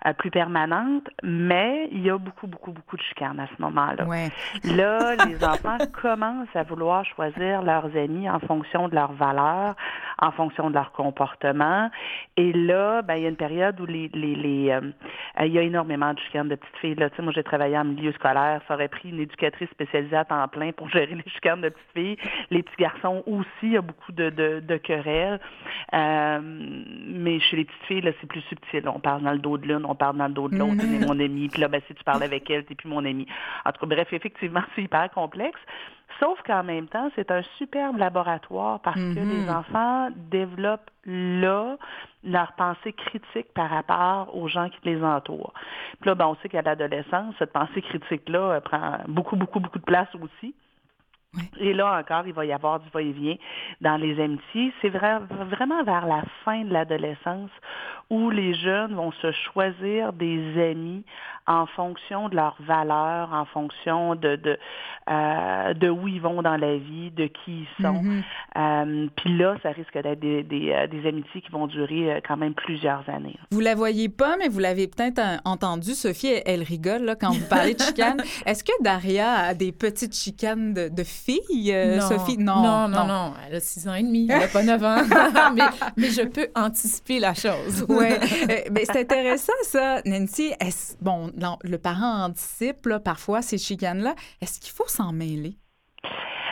[0.06, 4.06] euh, plus permanente, mais il y a beaucoup, beaucoup, beaucoup de chicanes à ce moment-là.
[4.64, 9.76] Là, les enfants commencent à vouloir choisir leurs amis en fonction de leurs valeurs,
[10.20, 11.92] en fonction de leur comportement.
[12.36, 14.92] Et là, ben, il y a une période où les, les, les euh,
[15.46, 16.96] il y a énormément de chicanes de petites filles.
[16.96, 18.62] Là, tu sais, moi, j'ai travaillé en milieu scolaire.
[18.68, 21.92] Ça aurait pris une éducatrice spécialisée à temps plein pour gérer les chicanes de petites
[21.94, 22.18] filles.
[22.50, 25.40] Les petits garçons aussi, il y a beaucoup de, de, de querelles.
[25.94, 28.88] Euh, mais chez les petites filles, là, c'est plus subtil.
[28.88, 31.06] On parle dans le dos de l'une, on parle dans le dos de l'autre, mm
[31.06, 31.48] mon ami.
[31.50, 33.26] Puis là, ben, si tu parles avec elle, t'es plus mon ami.
[33.66, 35.60] En tout cas, bref, effectivement, c'est hyper complexe.
[36.20, 39.56] Sauf qu'en même temps, c'est un superbe laboratoire parce que les mm-hmm.
[39.56, 41.78] enfants développent là
[42.24, 45.54] leur pensée critique par rapport aux gens qui les entourent.
[46.02, 49.86] Puis là, ben, on sait qu'à l'adolescence, cette pensée critique-là prend beaucoup, beaucoup, beaucoup de
[49.86, 50.54] place aussi.
[51.60, 53.36] Et là encore, il va y avoir du va-et-vient
[53.82, 54.74] dans les amitiés.
[54.82, 57.52] C'est vraiment vers la fin de l'adolescence
[58.10, 61.06] où les jeunes vont se choisir des amis
[61.50, 64.58] en fonction de leurs valeurs, en fonction de de,
[65.10, 68.04] euh, de où ils vont dans la vie, de qui ils sont.
[68.04, 68.22] Mm-hmm.
[68.58, 72.38] Euh, puis là, ça risque d'être des, des, euh, des, amitiés qui vont durer quand
[72.38, 73.36] même plusieurs années.
[73.50, 75.96] Vous la voyez pas, mais vous l'avez peut-être entendu.
[75.96, 78.22] Sophie, elle, rigole là, quand vous parlez de chicanes.
[78.46, 82.38] Est-ce que Daria a des petites chicanes de, de filles, Sophie?
[82.38, 85.52] Non, non, non, non, Elle a six ans et demi, elle n'a pas neuf ans.
[85.56, 85.64] mais,
[85.98, 87.84] mais, je peux anticiper la chose.
[87.90, 88.06] oui,
[88.72, 90.52] mais c'est intéressant ça, Nancy.
[91.02, 91.32] Bon,
[91.64, 94.16] le parent anticipe parfois ces chicanes-là.
[94.42, 95.58] Est-ce qu'il faut s'en mêler?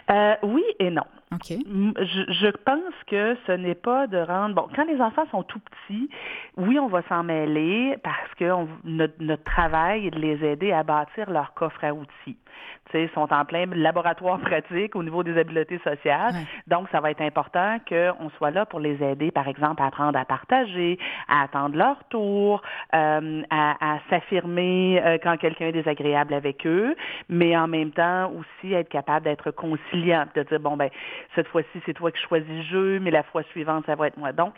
[0.10, 1.04] Euh, oui et non.
[1.34, 1.50] OK.
[1.50, 4.56] Je, je pense que ce n'est pas de rendre...
[4.56, 6.10] Bon, quand les enfants sont tout petits,
[6.56, 10.72] oui, on va s'en mêler parce que on- notre, notre travail est de les aider
[10.72, 12.38] à bâtir leur coffre à outils.
[12.86, 16.34] Tu sais, ils sont en plein laboratoire pratique au niveau des habiletés sociales.
[16.34, 16.46] Ouais.
[16.68, 20.18] Donc, ça va être important qu'on soit là pour les aider, par exemple, à apprendre
[20.18, 22.62] à partager, à attendre leur tour,
[22.96, 26.96] euh, à, à s'affirmer euh, quand quelqu'un est désagréable avec eux,
[27.28, 30.90] mais en même temps aussi être capable d'être conciliant, de dire, bon, ben,
[31.36, 34.17] cette fois-ci, c'est toi qui choisis le jeu, mais la fois suivante, ça va être
[34.17, 34.32] moi.
[34.32, 34.53] Donc,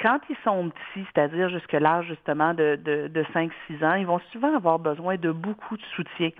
[0.00, 4.20] quand ils sont petits, c'est-à-dire jusque l'âge justement de, de, de 5-6 ans, ils vont
[4.32, 6.30] souvent avoir besoin de beaucoup de soutien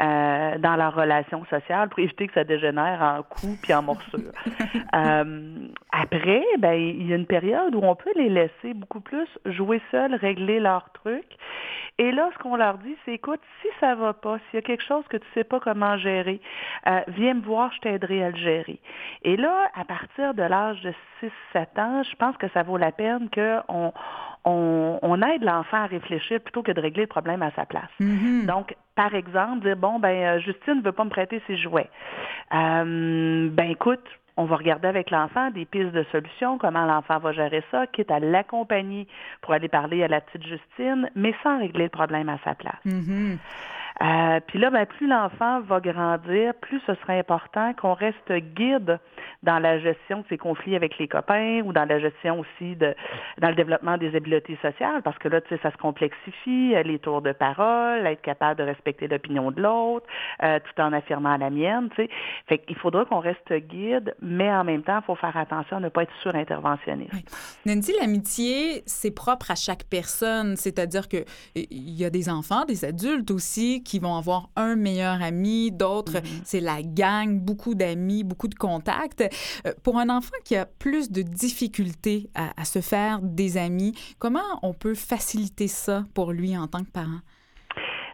[0.00, 4.32] euh, dans leur relation sociale pour éviter que ça dégénère en coups puis en morsures.
[4.94, 9.28] Euh, après, ben, il y a une période où on peut les laisser beaucoup plus
[9.44, 11.36] jouer seuls, régler leurs trucs.
[11.98, 14.62] Et là, ce qu'on leur dit, c'est écoute, si ça va pas, s'il y a
[14.62, 16.40] quelque chose que tu sais pas comment gérer,
[16.86, 18.78] euh, viens me voir, je t'aiderai à le gérer.
[19.22, 20.92] Et là, à partir de l'âge de
[21.54, 23.92] 6-7 ans, je pense que ça vaut la peine qu'on
[24.44, 27.90] on, on aide l'enfant à réfléchir plutôt que de régler le problème à sa place.
[28.00, 28.46] Mhm.
[28.46, 31.90] Donc, par exemple, dire bon ben euh, Justine ne veut pas me prêter ses jouets.
[32.54, 34.04] Euh, ben écoute,
[34.36, 38.10] on va regarder avec l'enfant des pistes de solutions, comment l'enfant va gérer ça, quitte
[38.10, 39.08] à l'accompagner
[39.40, 42.84] pour aller parler à la petite Justine, mais sans régler le problème à sa place.
[42.84, 43.38] Mhm.
[44.02, 48.98] Euh, puis là, ben, plus l'enfant va grandir, plus ce sera important qu'on reste guide
[49.42, 52.94] dans la gestion de ses conflits avec les copains ou dans la gestion aussi de
[53.38, 56.82] dans le développement des habiletés sociales, parce que là, tu sais, ça se complexifie, euh,
[56.82, 60.06] les tours de parole, être capable de respecter l'opinion de l'autre,
[60.42, 62.10] euh, tout en affirmant la mienne, tu sais.
[62.48, 65.80] Fait qu'il faudra qu'on reste guide, mais en même temps, il faut faire attention à
[65.80, 67.12] ne pas être surinterventionniste.
[67.64, 70.56] Nancy, l'amitié, c'est propre à chaque personne.
[70.56, 75.22] C'est-à-dire que il y a des enfants, des adultes aussi, qui vont avoir un meilleur
[75.22, 79.22] ami, d'autres, c'est la gang, beaucoup d'amis, beaucoup de contacts.
[79.22, 83.94] Euh, Pour un enfant qui a plus de difficultés à, à se faire des amis,
[84.18, 87.22] comment on peut faciliter ça pour lui en tant que parent?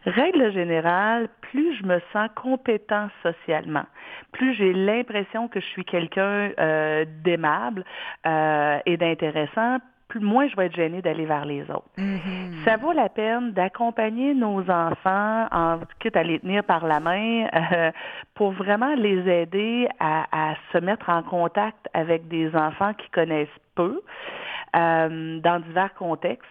[0.04, 3.85] Règle générale, plus je me sens compétent socialement,
[4.32, 7.85] plus j'ai l'impression que je suis quelqu'un euh, d'aimable
[8.26, 9.78] euh, et d'intéressant,
[10.12, 11.88] plus moins je vais être gênée d'aller vers les autres.
[11.96, 12.64] Mhm.
[12.66, 17.46] Ça vaut la peine d'accompagner nos enfants, en quitte à les tenir par la main,
[17.55, 17.90] euh,
[18.35, 23.48] pour vraiment les aider à, à se mettre en contact avec des enfants qui connaissent
[23.75, 24.03] peu,
[24.77, 26.46] euh, dans divers contextes.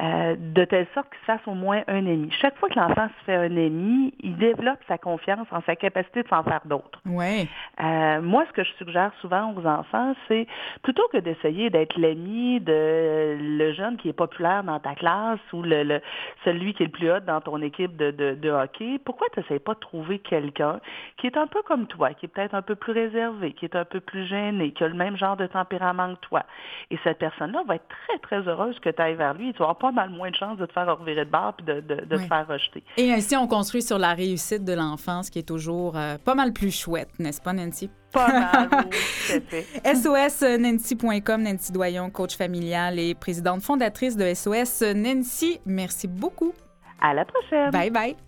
[0.00, 2.30] Euh, de telle sorte qu'il se fasse au moins un ami.
[2.40, 6.22] Chaque fois que l'enfant se fait un ami, il développe sa confiance en sa capacité
[6.22, 7.00] de s'en faire d'autres.
[7.06, 7.48] Ouais.
[7.82, 10.46] Euh, moi, ce que je suggère souvent aux enfants, c'est
[10.82, 15.62] plutôt que d'essayer d'être l'ami de le jeune qui est populaire dans ta classe ou
[15.62, 16.00] le, le-
[16.44, 19.40] celui qui est le plus hot dans ton équipe de, de, de hockey, pourquoi tu
[19.40, 20.80] n'essayes pas de trouver quelqu'un
[21.16, 23.74] qui est un peu comme toi, qui est peut-être un peu plus réservé, qui est
[23.76, 26.44] un peu plus gêné, qui a le même genre de tempérament que toi?
[26.90, 29.52] Et cette personne-là va être très, très heureuse que tu ailles vers lui.
[29.52, 31.62] Tu vas avoir pas mal moins de chances de te faire revirer de barre et
[31.62, 32.22] de, de, de Oui.
[32.22, 32.82] te faire rejeter.
[32.96, 36.52] Et ainsi, on construit sur la réussite de l'enfance, qui est toujours euh, pas mal
[36.52, 37.90] plus chouette, n'est-ce pas, Nancy?
[38.12, 39.64] Pas mal, oui.
[39.94, 45.60] SOSNancy.com, Nancy Doyon, coach familial et présidente fondatrice de SOS Nancy.
[45.66, 46.52] Merci beaucoup.
[47.00, 47.70] À la prochaine.
[47.70, 48.27] Bye bye.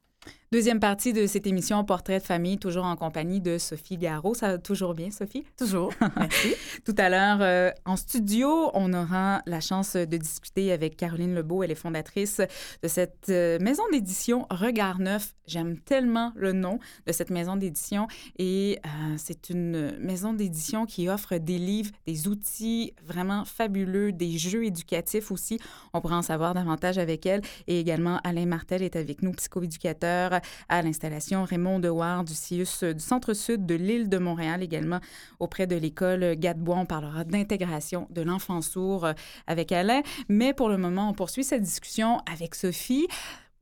[0.53, 4.33] Deuxième partie de cette émission Portrait de famille, toujours en compagnie de Sophie Garot.
[4.33, 5.45] Ça va toujours bien, Sophie?
[5.57, 5.93] Toujours.
[6.17, 6.55] Merci.
[6.83, 11.63] Tout à l'heure, euh, en studio, on aura la chance de discuter avec Caroline Lebeau.
[11.63, 12.41] Elle est fondatrice
[12.83, 15.35] de cette euh, maison d'édition Regard Neuf.
[15.47, 18.09] J'aime tellement le nom de cette maison d'édition.
[18.37, 24.37] Et euh, c'est une maison d'édition qui offre des livres, des outils vraiment fabuleux, des
[24.37, 25.61] jeux éducatifs aussi.
[25.93, 27.41] On pourra en savoir davantage avec elle.
[27.67, 32.99] Et également, Alain Martel est avec nous, psychoéducateur à l'installation Raymond Dewar du CIUS du
[32.99, 34.99] Centre-Sud de l'île de Montréal, également
[35.39, 36.77] auprès de l'école Gadebois.
[36.77, 39.13] On parlera d'intégration de l'enfant sourd euh,
[39.47, 40.01] avec Alain.
[40.29, 43.07] Mais pour le moment, on poursuit cette discussion avec Sophie.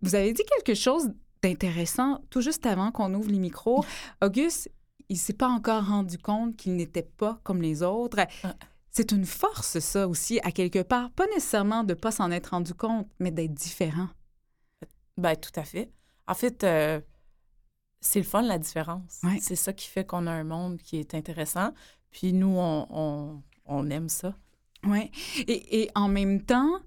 [0.02, 1.12] Vous avez dit quelque chose
[1.42, 3.84] d'intéressant tout juste avant qu'on ouvre les micros.
[4.24, 4.70] Auguste,
[5.10, 8.20] il s'est pas encore rendu compte qu'il n'était pas comme les autres.
[8.44, 8.56] Ah.
[8.92, 11.12] C'est une force, ça aussi, à quelque part.
[11.12, 14.10] Pas nécessairement de pas s'en être rendu compte, mais d'être différent.
[15.18, 15.92] Ben, tout à fait.
[16.30, 17.02] En fait, euh,
[18.00, 19.20] c'est le fun, la différence.
[19.24, 19.40] Ouais.
[19.42, 21.74] C'est ça qui fait qu'on a un monde qui est intéressant.
[22.12, 24.36] Puis nous, on, on, on aime ça.
[24.84, 25.12] Oui.
[25.48, 26.80] Et, et en même temps,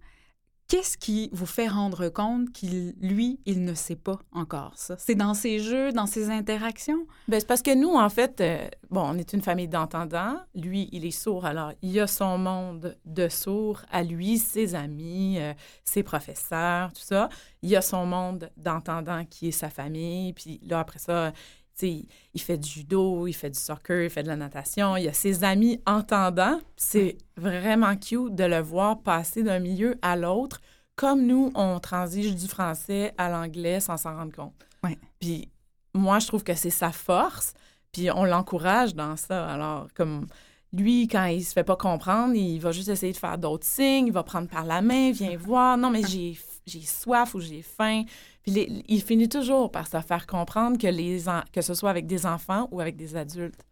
[0.73, 4.97] Qu'est-ce qui vous fait rendre compte qu'il, lui, il ne sait pas encore ça?
[4.97, 7.07] C'est dans ses jeux, dans ses interactions?
[7.29, 10.39] Bien, c'est parce que nous, en fait, euh, bon, on est une famille d'entendants.
[10.55, 15.37] Lui, il est sourd, alors il a son monde de sourds à lui, ses amis,
[15.41, 15.53] euh,
[15.85, 17.29] ses professeurs, tout ça.
[17.61, 20.33] Il a son monde d'entendants qui est sa famille.
[20.33, 21.35] Puis là, après ça,
[21.81, 24.97] il, il fait du judo, il fait du soccer, il fait de la natation.
[24.97, 26.61] Il a ses amis entendants.
[26.77, 30.61] C'est vraiment cute de le voir passer d'un milieu à l'autre,
[30.97, 34.55] comme nous, on transige du français à l'anglais sans s'en rendre compte.
[34.85, 34.99] Ouais.
[35.19, 35.49] Puis
[35.95, 37.55] moi, je trouve que c'est sa force,
[37.93, 39.47] puis on l'encourage dans ça.
[39.49, 40.27] Alors, comme
[40.73, 44.07] lui, quand il se fait pas comprendre, il va juste essayer de faire d'autres signes,
[44.07, 47.63] il va prendre par la main, viens voir, non, mais j'ai j'ai soif ou j'ai
[47.63, 48.05] faim.
[48.43, 52.27] Puis il finit toujours par se faire comprendre que, les que ce soit avec des
[52.27, 53.65] enfants ou avec des adultes.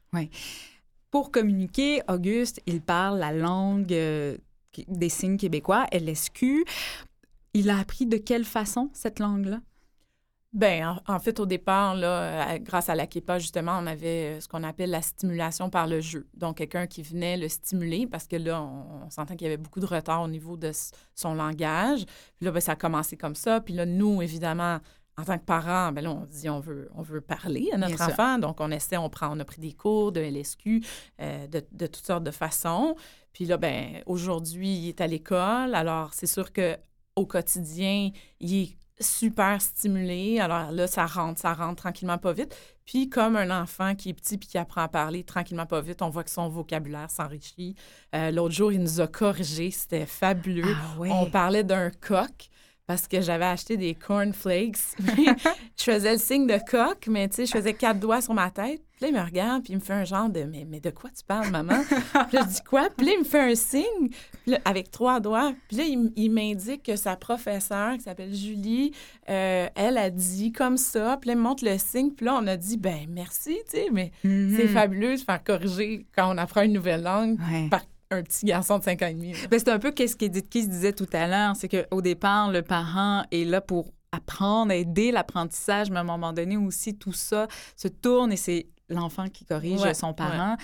[1.10, 4.36] Pour communiquer, Auguste, il parle la langue euh,
[4.86, 6.64] des signes québécois, LSQ.
[7.54, 9.60] Il a appris de quelle façon cette langue-là?
[10.52, 14.64] Ben, en, fait, au départ, là, grâce à l'AKEPA, justement, on avait euh, ce qu'on
[14.64, 16.26] appelle la stimulation par le jeu.
[16.34, 19.78] Donc, quelqu'un qui venait le stimuler parce que là, on, s'entend qu'il y avait beaucoup
[19.78, 20.72] de retard au niveau de
[21.14, 22.04] son langage.
[22.36, 23.60] Puis là, ben, ça a commencé comme ça.
[23.60, 24.80] Puis là, nous, évidemment,
[25.16, 28.02] en tant que parents, ben là, on dit on veut, on veut parler à notre
[28.02, 28.38] enfant.
[28.38, 30.84] Donc, on essaie, on prend, on a pris des cours de LSQ
[31.20, 32.96] euh, de, de, toutes sortes de façons.
[33.32, 35.76] Puis là, ben aujourd'hui, il est à l'école.
[35.76, 36.76] Alors, c'est sûr que
[37.14, 38.10] au quotidien,
[38.40, 40.40] il est super stimulé.
[40.40, 42.54] Alors là, ça rentre, ça rentre tranquillement pas vite.
[42.84, 46.02] Puis comme un enfant qui est petit puis qui apprend à parler tranquillement pas vite,
[46.02, 47.76] on voit que son vocabulaire s'enrichit.
[48.14, 50.74] Euh, l'autre jour, il nous a corrigé, c'était fabuleux.
[50.76, 52.50] Ah on parlait d'un coq
[52.86, 54.78] parce que j'avais acheté des cornflakes.
[54.98, 58.50] je faisais le signe de coq, mais tu sais, je faisais quatre doigts sur ma
[58.50, 58.82] tête.
[59.00, 60.90] Puis là, il me regarde, puis il me fait un genre de mais, mais de
[60.90, 61.82] quoi tu parles, maman?
[61.88, 62.88] puis là, je dis quoi?
[62.94, 64.10] Puis là, il me fait un signe
[64.64, 65.54] avec trois doigts.
[65.68, 65.84] Puis là,
[66.16, 68.92] il, m'indique que sa professeure, qui s'appelle Julie,
[69.28, 71.16] euh, elle a dit comme ça.
[71.20, 72.10] Puis là, il me montre le signe.
[72.10, 74.56] Puis là, on a dit, ben merci, tu sais, mais Mm-hmm.
[74.56, 77.38] c'est fabuleux de faire corriger quand on apprend une nouvelle langue
[77.70, 79.34] par un petit garçon de 5 ans et demi.
[79.50, 82.62] Ben, c'est un peu ce qu'Edith se disait tout à l'heure, c'est qu'au départ, le
[82.62, 87.46] parent est là pour apprendre, aider l'apprentissage, mais à un moment donné aussi, tout ça
[87.76, 90.56] se tourne et c'est l'enfant qui corrige Ouais, son parent.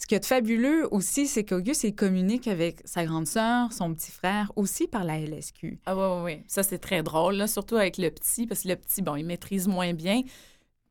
[0.00, 4.10] Ce qui est fabuleux aussi, c'est qu'Auguste, il communique avec sa grande sœur, son petit
[4.10, 5.78] frère, aussi par la LSQ.
[5.84, 6.42] Ah oui, oui, oui.
[6.48, 9.26] Ça, c'est très drôle, là, surtout avec le petit, parce que le petit, bon, il
[9.26, 10.22] maîtrise moins bien,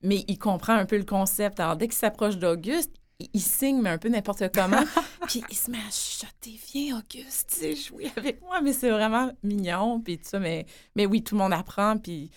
[0.04, 1.60] mais il comprend un peu le concept.
[1.60, 2.92] Alors, dès qu'il s'approche d'Auguste,
[3.34, 4.84] il, signe, mais un peu n'importe comment.
[5.28, 8.62] puis il se met à chuchoter, viens, Auguste, tu sais, jouer avec moi.
[8.62, 10.40] Mais c'est vraiment mignon, puis tout ça.
[10.40, 12.30] Mais, mais oui, tout le monde apprend, puis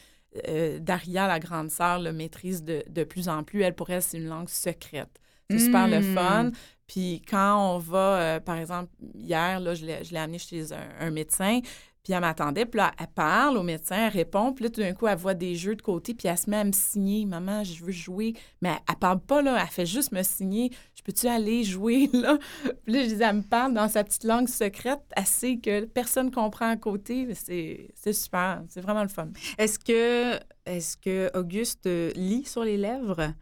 [0.48, 3.62] euh, Daria, la grande sœur, le maîtrise de, de, plus en plus.
[3.62, 5.20] Elle, pour elle, c'est une langue secrète.
[5.50, 6.50] C'est super le fun.
[6.86, 11.10] Puis quand on va, euh, par exemple, hier, là, je l'ai amené chez un, un
[11.10, 11.60] médecin,
[12.02, 14.92] puis elle m'attendait, puis là, elle parle au médecin, elle répond, puis là, tout d'un
[14.92, 17.24] coup, elle voit des jeux de côté, puis elle se met à me signer.
[17.26, 18.34] Maman, je veux jouer.
[18.60, 20.72] Mais elle, elle parle pas, là, elle fait juste me signer.
[21.02, 22.38] Je peux-tu aller jouer, là?
[22.84, 26.30] Puis là, je dis, elle me parle dans sa petite langue secrète, assez que personne
[26.30, 27.28] comprend à côté.
[27.34, 29.28] C'est super, c'est vraiment le fun.
[29.58, 33.34] Est-ce que, est que Auguste lit sur les lèvres?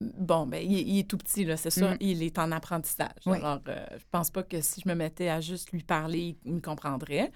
[0.00, 1.90] Bon, ben il, il, est tout petit, là, c'est sûr.
[1.90, 1.96] Mm.
[2.00, 3.08] Il est en apprentissage.
[3.26, 3.38] Oui.
[3.38, 6.54] Alors, euh, je pense pas que si je me mettais à juste lui parler, il
[6.54, 7.32] me comprendrait.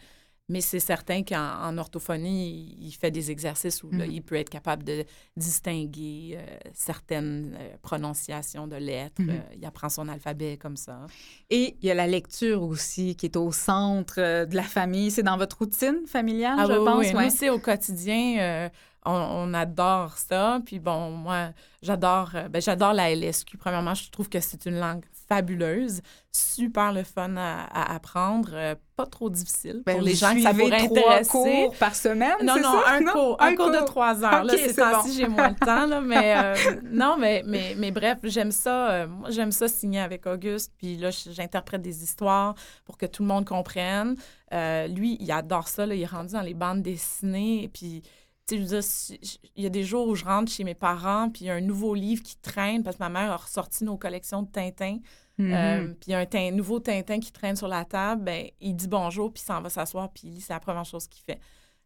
[0.49, 4.11] Mais c'est certain qu'en en orthophonie, il, fait des exercices où là, Mm.
[4.11, 5.05] il peut être capable de
[5.37, 9.23] distinguer euh, certaines euh, prononciations de lettres.
[9.23, 9.31] Mhm.
[9.31, 11.07] Euh, il apprend son alphabet comme ça.
[11.49, 15.11] Et il y a la lecture aussi qui est au centre de la famille.
[15.11, 17.07] C'est dans votre routine familiale, Ah je oui, pense.
[17.07, 17.15] oui.
[17.15, 17.31] ouais.
[17.31, 18.69] C'est au quotidien.
[19.05, 20.61] On, on adore ça.
[20.65, 21.51] Puis bon, moi,
[21.83, 23.57] j'adore euh, ben, j'adore la LSQ.
[23.59, 28.75] Premièrement, je trouve que c'est une langue fabuleuse, super le fun à, à apprendre, euh,
[28.97, 31.31] pas trop difficile Ben, pour les gens que ça pourrait trois intéresser.
[31.31, 32.93] cours par semaine, Non, non, ça?
[32.93, 34.45] un cours, un, cours de trois heures.
[34.45, 35.11] là, Ok, c'est bon.
[35.17, 38.91] j'ai moins le temps, là, mais euh, non, mais, mais, mais bref, j'aime ça.
[38.91, 43.29] euh, j'aime ça signer avec Auguste, puis là, j'interprète des histoires pour que tout le
[43.29, 44.17] monde comprenne.
[44.51, 48.03] Lui, il adore ça, là, il est rendu dans les bandes dessinées, puis
[48.47, 49.19] tu sais,
[49.57, 51.55] il y a des jours où je rentre chez mes parents, puis il y a
[51.55, 54.99] un nouveau livre qui traîne, parce que ma mère a ressorti nos collections de Tintin.
[55.39, 55.53] Mhm.
[55.53, 58.49] Euh, puis il y a un tin- nouveau Tintin qui traîne sur la table, ben,
[58.61, 61.23] il dit bonjour, puis s'en va s'asseoir, puis il lit, c'est la première chose qu'il
[61.23, 61.41] fait.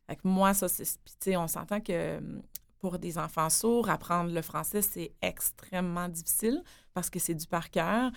[0.07, 0.85] Fait que moi, ça, c'est.
[1.05, 2.43] Puis, tu sais, on s'entend que hum,
[2.79, 6.63] pour des enfants sourds, apprendre le français, c'est extrêmement difficile
[6.95, 8.11] parce que c'est du par cœur.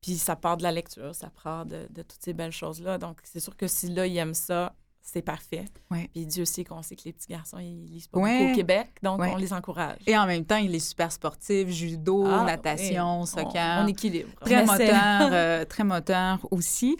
[0.00, 2.98] Puis ça part de la lecture, ça part de, de toutes ces belles choses-là.
[2.98, 4.74] Donc, c'est sûr que si là, il aime ça,
[5.06, 5.66] c'est parfait.
[5.90, 6.08] Ouais.
[6.14, 8.38] Puis Dieu sait qu'on sait que les petits garçons, ils lisent pas Ouais.
[8.38, 9.30] beaucoup au Québec, donc Ouais.
[9.32, 9.98] on les encourage.
[10.06, 13.80] Et en même temps, il est super sportif, judo, Ah, natation, soccer.
[13.80, 14.30] On, on équilibre.
[14.40, 14.88] Très moteur,
[15.32, 16.96] euh, très moteur aussi.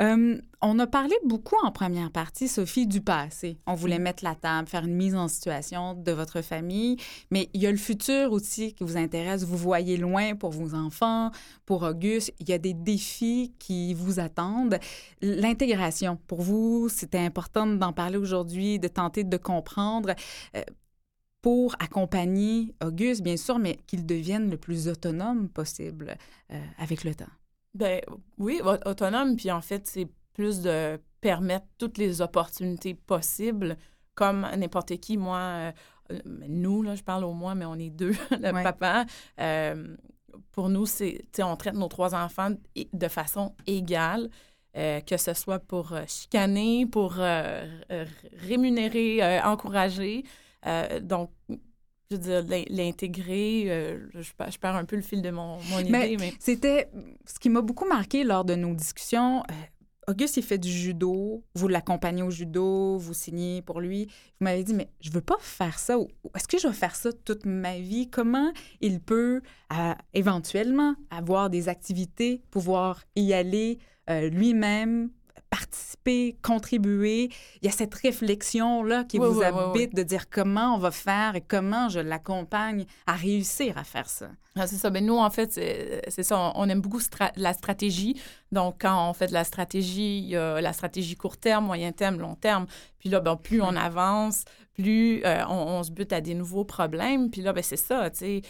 [0.00, 3.58] Euh, on a parlé beaucoup en première partie, Sophie, du passé.
[3.66, 4.02] On voulait Mm.
[4.02, 6.96] mettre la table, faire une mise en situation de votre famille,
[7.30, 9.44] mais il y a le futur aussi qui vous intéresse.
[9.44, 11.30] Vous voyez loin pour vos enfants,
[11.66, 12.32] pour Auguste.
[12.40, 14.78] Il y a des défis qui vous attendent.
[15.20, 20.14] L'intégration, pour vous, c'était important d'en parler aujourd'hui, de tenter de comprendre.
[20.56, 20.62] euh,
[21.42, 26.14] pour accompagner Auguste, bien sûr, mais qu'il devienne le plus autonome possible
[26.52, 27.24] euh, avec le temps.
[27.74, 28.00] Ben
[28.38, 33.76] oui, au- autonome, puis en fait, c'est plus de permettre toutes les opportunités possibles,
[34.14, 35.16] comme n'importe qui.
[35.16, 35.72] Moi, euh,
[36.48, 38.62] nous, là, je parle au moins, mais on est deux, le Ouais.
[38.62, 39.04] papa.
[39.40, 39.96] euh,
[40.52, 42.50] pour nous, c'est, on traite nos trois enfants
[42.92, 44.30] de façon égale.
[44.76, 47.14] euh, que ce soit pour chicaner, pour
[48.38, 50.22] rémunérer, encourager.
[51.02, 51.30] Donc,
[52.10, 55.30] je veux dire, l'in- l'intégrer, euh, je, per- je perds un peu le fil de
[55.30, 56.32] mon, mon idée, mais...
[56.40, 56.90] C'était
[57.24, 59.40] ce qui m'a beaucoup marqué lors de nos discussions.
[59.50, 59.54] euh,
[60.08, 61.44] Auguste, il fait du judo.
[61.54, 64.06] Vous l'accompagnez au judo, vous signez pour lui.
[64.06, 65.96] Vous m'avez dit, mais je veux pas faire ça.
[66.34, 68.10] Est-ce que je vais faire ça toute ma vie?
[68.10, 69.40] Comment il peut
[69.72, 75.10] euh, éventuellement avoir des activités, pouvoir y aller lui-même,
[75.50, 77.28] participer, contribuer?
[77.60, 79.94] Il y a cette réflexion-là qui Oui, vous oui, habite oui.
[79.94, 84.28] de dire comment on va faire et comment je l'accompagne à réussir à faire ça.
[84.56, 84.90] Ah, c'est ça.
[84.90, 86.38] Ben, nous, en fait, c'est ça.
[86.38, 88.20] On, on aime beaucoup stra- la stratégie.
[88.52, 91.92] Donc, quand on fait de la stratégie, il y a la stratégie court terme, moyen
[91.92, 92.66] terme, long terme.
[92.98, 94.44] Puis là, ben, plus on avance,
[94.74, 97.30] plus euh, on, on se bute à des nouveaux problèmes.
[97.30, 98.42] Puis là, ben, c'est ça, tu sais.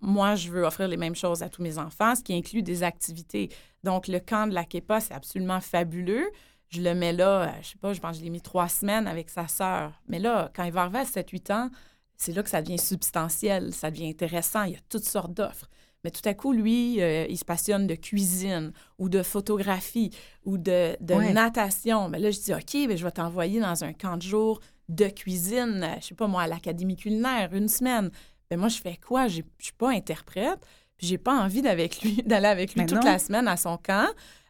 [0.00, 2.82] Moi, je veux offrir les mêmes choses à tous mes enfants, ce qui inclut des
[2.82, 3.48] activités.
[3.84, 6.30] Donc, le camp de la KEPA, c'est absolument fabuleux.
[6.68, 8.68] Je le mets là, euh, je sais pas, je pense que je l'ai mis trois
[8.68, 9.92] semaines avec sa sœur.
[10.06, 11.70] Mais là, quand il va arriver à 7-8 ans,
[12.16, 14.64] c'est là que ça devient substantiel, ça devient intéressant.
[14.64, 15.68] Il y a toutes sortes d'offres.
[16.04, 20.10] Mais tout à coup, lui, euh, il se passionne de cuisine ou de photographie
[20.44, 21.32] ou de, de Ouais.
[21.32, 22.08] natation.
[22.08, 25.82] Mais là, je dis, OK, je vais t'envoyer dans un camp de jour de cuisine,
[25.84, 28.10] euh, je sais pas moi, à l'Académie culinaire, une semaine.
[28.50, 29.28] Mais moi, je fais quoi?
[29.28, 30.58] Je suis pas interprète,
[30.96, 31.62] puis j'ai pas envie
[32.02, 33.10] lui- d'aller avec lui Mais toute non.
[33.10, 34.08] la semaine à son camp.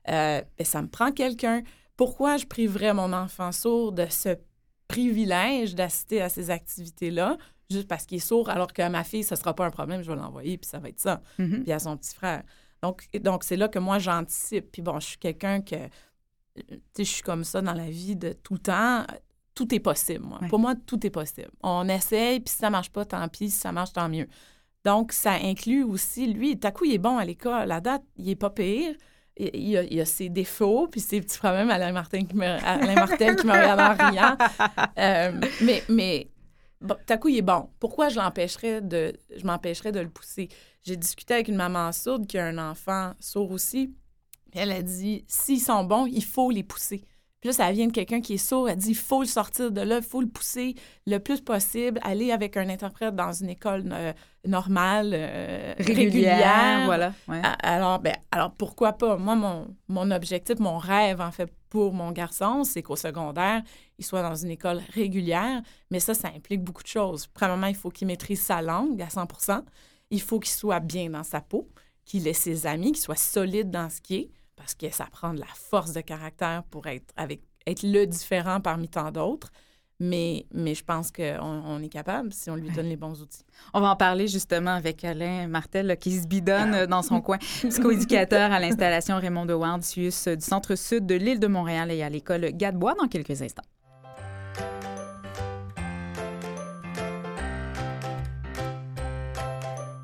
[0.09, 1.63] Euh, ben, ça me prend quelqu'un.
[1.97, 4.37] Pourquoi je priverais mon enfant sourd de ce
[4.87, 7.37] privilège d'assister à ces activités-là,
[7.71, 10.11] juste parce qu'il est sourd, alors que ma fille, ce sera pas un problème, je
[10.11, 11.21] vais l'envoyer, puis ça va être ça.
[11.39, 11.65] Mhm.
[11.65, 12.43] Puis à son petit frère.
[12.83, 14.71] Donc, donc c'est là que moi, j'anticipe.
[14.73, 15.77] Puis bon, je suis quelqu'un que,
[16.57, 16.63] tu
[16.95, 19.05] sais, je suis comme ça dans la vie de tout temps.
[19.59, 20.39] Tout est possible, moi.
[20.41, 20.47] Ouais.
[20.47, 21.51] Pour moi, tout est possible.
[21.65, 23.51] On essaye, puis si ça marche pas, tant pis.
[23.51, 24.29] Si ça marche, tant mieux.
[24.85, 27.73] Donc, ça inclut aussi, lui, tout coup, il est bon à l'école.
[27.73, 28.95] À date, il est pas pire.
[29.37, 31.71] Il, a, il a ses défauts, puis ses petits problèmes.
[31.71, 34.37] Alain Martin qui me, Alain Martel qui me regarde en riant.
[34.99, 36.29] Euh, mais, mais
[36.81, 37.69] bon, tout à coup, il est bon.
[37.81, 40.49] Pourquoi je l'empêcherais de, je m'empêcherais de le pousser?
[40.85, 43.93] J'ai discuté avec une maman sourde qui a un enfant sourd aussi.
[44.53, 47.03] Elle a dit, s'ils sont bons, il faut les pousser.
[47.41, 48.69] Puis là, ça vient de quelqu'un qui est sourd.
[48.69, 50.75] Elle dit, il faut le sortir de là, il faut le pousser
[51.07, 54.13] le plus possible, aller avec un interprète dans une école euh,
[54.45, 57.13] normale, euh, Régulière, voilà.
[57.29, 57.41] ouais.
[57.63, 59.17] Alors, ben, alors pourquoi pas?
[59.17, 63.63] Moi, mon, mon objectif, mon rêve, en fait, pour mon garçon, c'est qu'au secondaire,
[63.99, 65.63] il soit dans une école régulière.
[65.91, 67.29] Mais ça, ça implique beaucoup de choses.
[67.29, 69.63] Premièrement, il faut qu'il maîtrise sa langue à 100%
[70.11, 71.69] Il faut qu'il soit bien dans sa peau,
[72.05, 75.33] qu'il ait ses amis, qu'il soit solide dans ce qu'il est, parce que ça prend
[75.33, 79.51] de la force de caractère pour être, avec, être le différent parmi tant d'autres.
[80.01, 83.45] Mais, mais je pense qu'on on est capable si on lui donne les bons outils.
[83.75, 87.21] On va en parler justement avec Alain Martel là, qui se bidonne euh, dans son
[87.21, 87.39] coin.
[87.39, 92.11] Psychoéducateur à l'installation Raymond de Ward, Suisse, du centre-sud de l'île de Montréal et à
[92.11, 93.65] l'école Gadebois dans quelques instants.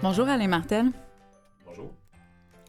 [0.03, 0.87] Bonjour Alain Martel.
[1.65, 1.93] Bonjour.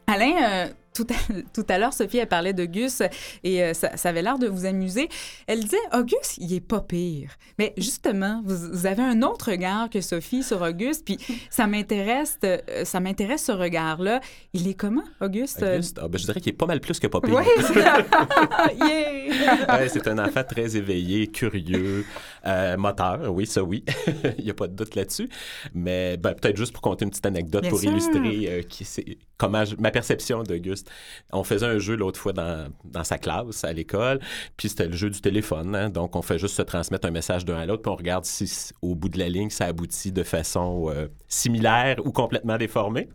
[0.06, 3.02] Alain, euh, tout à, tout à l'heure, Sophie, elle parlait de Gus
[3.44, 5.08] et euh, ça, ça avait l'air de vous amuser.
[5.46, 7.30] Elle disait, Auguste, il est pas pire.
[7.58, 11.18] Mais justement, vous, vous avez un autre regard que Sophie sur Auguste, puis
[11.50, 14.20] ça m'intéresse, euh, ça m'intéresse ce regard-là.
[14.54, 15.62] Il est comment, Auguste?
[15.62, 17.34] Auguste, ah, ben, je dirais qu'il est pas mal plus que pas pire.
[17.36, 17.44] Oui,
[18.80, 19.78] yeah!
[19.78, 22.04] Ouais, c'est un enfant très éveillé, curieux,
[22.46, 23.84] euh, moteur, oui, ça oui.
[24.38, 25.28] Il n'y a pas de doute là-dessus.
[25.74, 27.90] Mais ben, peut-être juste pour compter une petite anecdote Bien pour sûr.
[27.90, 28.86] illustrer qui,
[29.36, 30.85] comment je- ma perception d'Auguste.
[31.32, 34.20] On faisait un jeu l'autre fois dans, sa classe à l'école,
[34.56, 35.74] puis c'était le jeu du téléphone.
[35.74, 35.90] hein.
[35.90, 38.70] donc, on fait juste se transmettre un message d'un à l'autre, puis on regarde si
[38.82, 43.08] au bout de la ligne, ça aboutit de façon euh, similaire ou complètement déformée.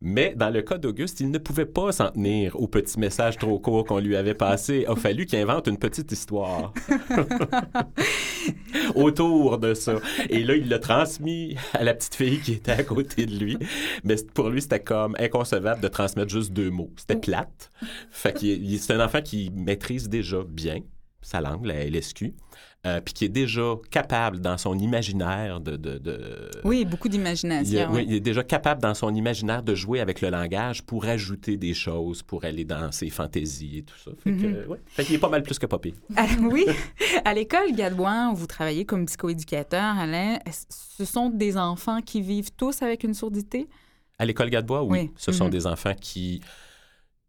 [0.00, 3.58] Mais dans le cas d'Auguste, il ne pouvait pas s'en tenir au petit message trop
[3.58, 4.84] court qu'on lui avait passé.
[4.86, 6.74] Il a fallu qu'il invente une petite histoire
[8.94, 9.94] autour de ça.
[10.28, 13.58] Et là, il l'a transmis à la petite fille qui était à côté de lui.
[14.04, 16.92] Mais pour lui, c'était comme inconcevable de transmettre juste deux mots.
[16.96, 17.70] C'était plate.
[18.10, 18.36] Fait
[18.78, 20.80] c'est un enfant qui maîtrise déjà bien
[21.22, 22.34] sa langue, la LSQ,
[22.86, 25.76] euh, puis qui est déjà capable dans son imaginaire de...
[25.76, 27.88] de, de- Oui, beaucoup d'imagination.
[27.90, 31.56] oui, il est déjà capable dans son imaginaire de jouer avec le langage pour ajouter
[31.56, 34.12] des choses, pour aller dans ses fantaisies et tout ça.
[34.22, 34.68] Fait que, Mhm.
[34.70, 34.78] ouais.
[34.86, 35.94] Fait qu'il est pas mal plus que Poppy.
[36.16, 36.64] Ah, oui,
[37.24, 40.38] à l'école Gadouin, où vous travaillez comme psychoéducateur, Alain,
[40.70, 43.66] ce sont des enfants qui vivent tous avec une sourdité?
[44.18, 44.98] À l'école Gadebois, oui.
[45.00, 45.10] Oui.
[45.16, 45.50] Ce sont Mhm.
[45.50, 46.40] des enfants qui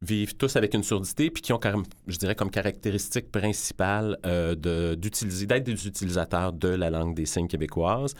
[0.02, 1.60] vivent tous avec une surdité, puis qui ont,
[2.08, 8.14] je dirais, comme caractéristique principale euh, d'être des utilisateurs de la langue des signes québécoise,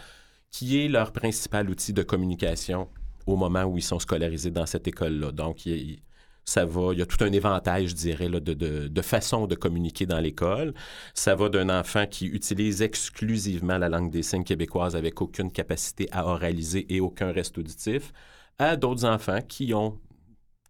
[0.50, 2.88] qui est leur principal outil de communication
[3.28, 5.32] au moment où ils sont scolarisés dans cette école-là.
[5.32, 6.00] Donc, il-
[6.46, 9.48] ça va, il y a tout un éventail, je dirais, là, de, de, de façons
[9.48, 10.74] de communiquer dans l'école.
[11.14, 16.08] Ça va d'un enfant qui utilise exclusivement la langue des signes québécoise avec aucune capacité
[16.14, 18.14] à oraliser et aucun reste auditif,
[18.60, 20.00] à d'autres enfants qui ont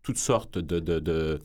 [0.07, 1.41] toutes sortes de, de, de,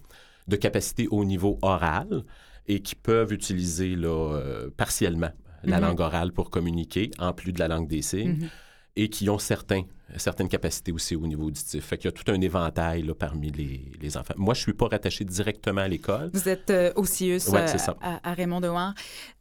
[0.52, 2.22] de capacités au niveau oral
[2.68, 5.32] et qui peuvent utiliser là, euh, partiellement
[5.64, 5.84] la Mhm.
[5.86, 8.48] langue orale pour communiquer, en plus de la langue des signes, Mhm.
[8.94, 9.82] et qui ont certains,
[10.16, 11.84] certaines capacités aussi au niveau auditif.
[11.86, 14.34] Fait qu'il y a tout un éventail là, parmi les, les enfants.
[14.36, 16.30] Moi, je suis pas rattaché directement à l'école.
[16.32, 18.94] Vous êtes euh, au CIUS Ouais, euh, à, à Raymond Dehouard.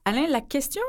[0.06, 0.82] Alain, la question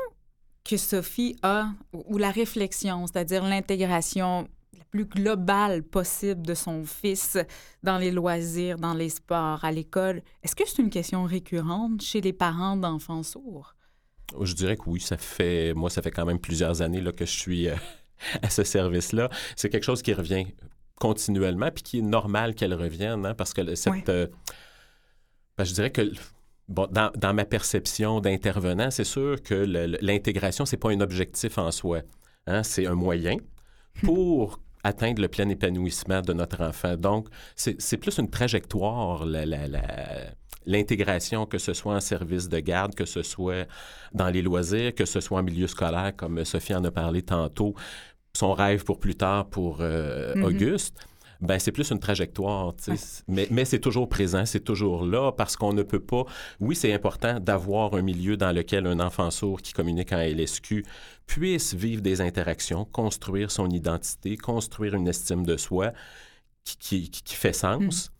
[0.67, 4.47] que Sophie a, ou la réflexion, c'est-à-dire l'intégration
[4.83, 7.37] la plus globale possible de son fils
[7.83, 12.21] dans les loisirs, dans les sports, à l'école, est-ce que c'est une question récurrente chez
[12.21, 13.75] les parents d'enfants sourds?
[14.41, 17.25] Je dirais que oui, ça fait, moi, ça fait quand même plusieurs années là, que
[17.25, 17.75] je suis euh,
[18.41, 19.29] à ce service-là.
[19.55, 20.45] C'est quelque chose qui revient
[20.99, 24.03] continuellement, puis qui est normal qu'elle revienne, hein, parce que cette, Ouais.
[24.09, 24.27] euh,
[25.57, 26.11] ben, je dirais que
[26.67, 29.53] bon, dans, dans ma perception d'intervenant, c'est sûr que
[30.01, 32.01] l'intégration, c'est pas un objectif en soi,
[32.47, 33.37] hein, c'est un moyen
[34.03, 36.95] pour atteindre le plein épanouissement de notre enfant.
[36.97, 39.25] Donc, c'est plus une trajectoire,
[40.65, 43.67] l'intégration, que ce soit en service de garde, que ce soit
[44.13, 47.75] dans les loisirs, que ce soit en milieu scolaire, comme Sophie en a parlé tantôt,
[48.35, 50.43] son rêve pour plus tard pour euh, Mhm.
[50.43, 50.95] Auguste.
[51.43, 52.73] Ben, c'est plus une trajectoire,
[53.27, 56.23] mais, mais c'est toujours présent, c'est toujours là, parce qu'on ne peut pas...
[56.61, 60.85] Oui, c'est important d'avoir un milieu dans lequel un enfant sourd qui communique en LSQ
[61.27, 65.91] puisse vivre des interactions, construire son identité, construire une estime de soi
[66.63, 68.12] qui, qui- qui- qui fait sens.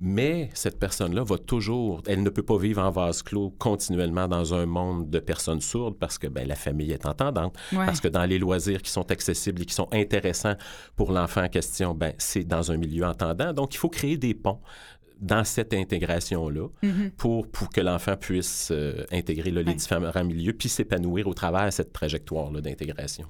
[0.00, 4.54] Mais cette personne-là va toujours, elle ne peut pas vivre en vase clos continuellement dans
[4.54, 7.56] un monde de personnes sourdes parce que ben, la famille est entendante.
[7.72, 7.84] Ouais.
[7.84, 10.54] Parce que dans les loisirs qui sont accessibles et qui sont intéressants
[10.94, 13.52] pour l'enfant en question, ben, c'est dans un milieu entendant.
[13.52, 14.60] Donc, il faut créer des ponts
[15.20, 17.10] dans cette intégration-là Mhm.
[17.16, 19.74] pour, pour que l'enfant puisse euh, intégrer là, les Ouais.
[19.74, 23.26] différents milieux puis s'épanouir au travers de cette trajectoire-là d'intégration.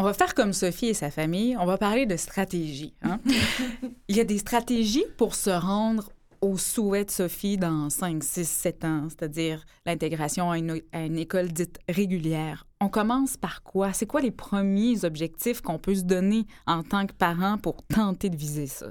[0.00, 1.58] On va faire comme Sophie et sa famille.
[1.58, 2.94] On va parler de stratégie.
[3.02, 3.20] hein.
[4.08, 6.08] Il y a des stratégies pour se rendre
[6.40, 11.18] au souhait de Sophie dans 5, 6, 7 ans, c'est-à-dire l'intégration à une, à une
[11.18, 12.66] école dite régulière.
[12.80, 13.92] On commence par quoi?
[13.92, 18.30] C'est quoi les premiers objectifs qu'on peut se donner en tant que parent pour tenter
[18.30, 18.86] de viser ça?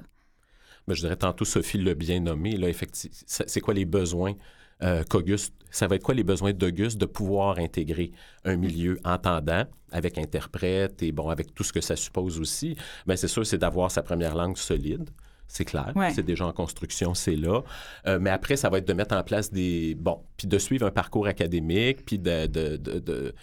[0.86, 2.56] Ben, je dirais tantôt, Sophie l'a bien nommé.
[2.56, 4.34] Là, effectivement, c'est c'est quoi les besoins
[4.82, 8.10] euh, qu'Auguste, ça va être quoi les besoins d'Auguste de pouvoir intégrer
[8.44, 12.76] un milieu entendant avec interprète et bon, avec tout ce que ça suppose aussi?
[13.06, 15.08] Bien, c'est sûr, c'est d'avoir sa première langue solide.
[15.46, 16.12] C'est clair, Ouais.
[16.14, 17.62] c'est déjà en construction, c'est là.
[18.06, 19.96] Euh, mais après, ça va être de mettre en place des...
[19.96, 23.34] Bon, puis de suivre un parcours académique, puis de- de- de- de,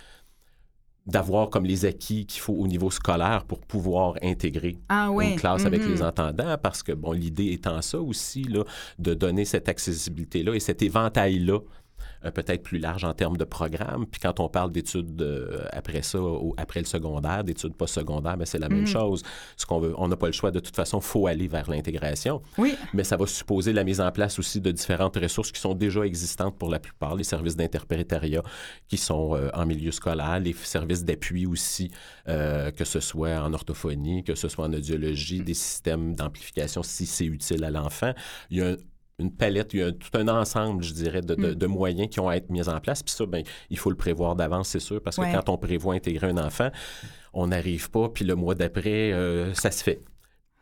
[1.07, 5.31] d'avoir comme les acquis qu'il faut au niveau scolaire pour pouvoir intégrer Ah oui.
[5.31, 8.63] une classe avec les entendants, parce que, bon, l'idée étant ça aussi, là,
[8.99, 11.59] de donner cette accessibilité-là et cet éventail-là,
[12.33, 14.05] peut-être plus large en termes de programme.
[14.05, 18.45] Puis quand on parle d'études euh, après ça, au- après le secondaire, d'études postsecondaires, ben
[18.45, 18.87] c'est la même Mhm.
[18.87, 19.23] chose.
[19.55, 20.51] Ce qu'on veut, on n'a pas le choix.
[20.51, 22.41] De toute façon, faut aller vers l'intégration.
[22.57, 22.75] Oui.
[22.93, 26.01] Mais ça va supposer la mise en place aussi de différentes ressources qui sont déjà
[26.01, 28.43] existantes pour la plupart, les services d'interprétariat
[28.87, 31.91] qui sont euh, en milieu scolaire, les services d'appui aussi,
[32.27, 37.05] euh, que ce soit en orthophonie, que ce soit en audiologie, des systèmes d'amplification si
[37.05, 38.13] c'est utile à l'enfant.
[38.49, 38.75] Il y a un-
[39.19, 41.55] une palette, il y a tout un ensemble, je dirais, de, de- Mm.
[41.55, 43.01] de moyens qui ont à être mis en place.
[43.01, 45.31] Puis ça, ben, il faut le prévoir d'avance, c'est sûr, parce que Ouais.
[45.33, 46.69] quand on prévoit intégrer un enfant,
[47.33, 50.01] on n'arrive pas, puis le mois d'après, euh, ça se fait.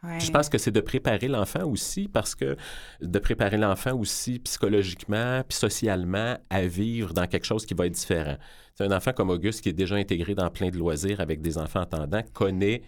[0.04, 0.20] Ouais.
[0.20, 2.56] Je pense que c'est de préparer l'enfant aussi, parce que
[3.02, 7.94] de préparer l'enfant aussi psychologiquement, puis socialement, à vivre dans quelque chose qui va être
[7.94, 8.38] différent.
[8.76, 11.58] C'est un enfant comme Auguste qui est déjà intégré dans plein de loisirs avec des
[11.58, 12.84] enfants entendants, connaît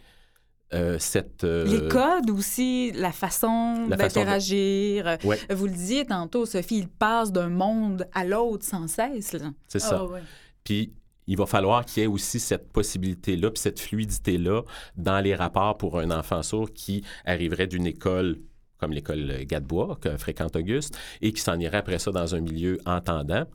[0.73, 1.43] euh, cette...
[1.43, 5.17] euh, Les codes aussi, la façon de- d'interagir.
[5.23, 5.39] Ouais.
[5.49, 9.33] Vous le disiez tantôt, Sophie, il passe d'un monde à l'autre sans cesse.
[9.33, 9.51] là.
[9.67, 9.99] C'est ça.
[10.01, 10.21] Ah, ouais.
[10.63, 10.93] Puis
[11.27, 14.63] il va falloir qu'il y ait aussi cette possibilité-là, puis cette fluidité-là
[14.95, 18.39] dans les rapports pour un enfant sourd qui arriverait d'une école
[18.77, 22.77] comme l'école Gadebois, que fréquente Auguste, et qui s'en irait après ça dans un milieu
[22.85, 23.45] entendant.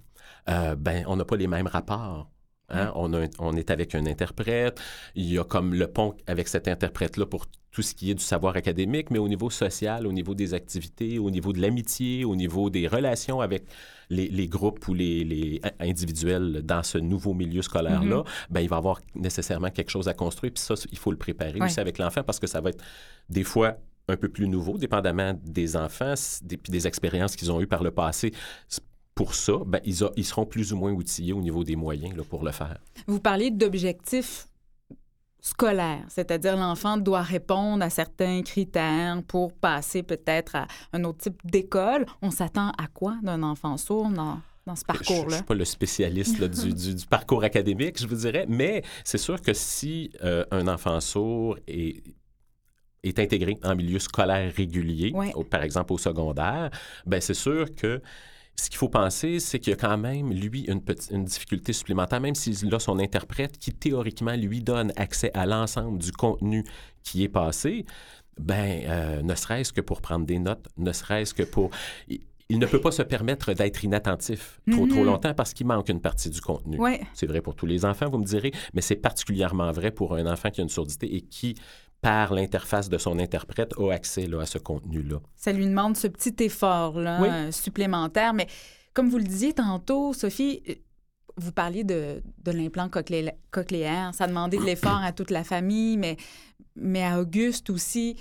[0.49, 2.29] Euh, ben, on n'a pas les mêmes rapports.
[2.73, 2.93] Hein.
[2.95, 4.81] On, a un- on est avec un interprète.
[5.15, 8.23] Il y a comme le pont avec cet interprète-là pour tout ce qui est du
[8.23, 12.37] savoir académique, mais au niveau social, au niveau des activités, au niveau de l'amitié, au
[12.37, 13.65] niveau des relations avec
[14.11, 18.69] les, les groupes ou les, les in- individuels dans ce nouveau milieu scolaire-là, ben, il
[18.69, 20.53] va avoir nécessairement quelque chose à construire.
[20.53, 21.65] Puis ça, il faut le préparer Ouais.
[21.67, 22.85] aussi avec l'enfant parce que ça va être
[23.31, 26.13] des fois un peu plus nouveau, dépendamment des enfants,
[26.43, 28.33] des, puis des expériences qu'ils ont eues par le passé.
[29.15, 32.17] Pour ça, ben, ils, a- ils seront plus ou moins outillés au niveau des moyens
[32.17, 32.79] là, pour le faire.
[33.07, 34.47] Vous parlez d'objectifs
[35.41, 41.41] scolaires, c'est-à-dire l'enfant doit répondre à certains critères pour passer peut-être à un autre type
[41.45, 42.07] d'école.
[42.23, 45.37] On s'attend à quoi d'un enfant sourd dans, dans ce Je ne parcours-là?
[45.39, 49.19] suis pas le spécialiste là, du, du- du parcours académique, je vous dirais, mais c'est
[49.19, 52.05] sûr que si euh, un enfant sourd est,
[53.03, 55.33] est intégré en milieu scolaire régulier, Ouais.
[55.35, 56.71] au- par exemple au secondaire,
[57.05, 58.01] ben c'est sûr que
[58.57, 61.73] ce qu'il faut penser, c'est qu'il y a quand même, lui, une, petite, une difficulté
[61.73, 66.65] supplémentaire, même s'il a son interprète qui, théoriquement, lui donne accès à l'ensemble du contenu
[67.03, 67.85] qui est passé,
[68.39, 71.71] ben, euh, ne serait-ce que pour prendre des notes, ne serait-ce que pour...
[72.49, 75.07] Il, ne peut pas se permettre d'être inattentif trop, trop Mhm.
[75.07, 76.79] longtemps parce qu'il manque une partie du contenu.
[77.15, 80.31] C'est vrai pour tous les enfants, vous me direz, mais c'est particulièrement vrai pour un
[80.31, 81.55] enfant qui a une surdité et qui,
[82.03, 85.21] par l'interface de son interprète, a accès là, à ce contenu-là.
[85.37, 87.29] Ça lui demande ce petit effort-là Oui.
[87.31, 88.35] euh, supplémentaire.
[88.35, 88.49] Mais
[88.93, 90.75] comme vous le disiez tantôt, Sophie, euh,
[91.37, 94.11] vous parliez de, de l'implant cochlé- cochléaire.
[94.15, 96.17] Ça demandait de l'effort à toute la famille, mais,
[96.77, 98.17] mais à Auguste aussi,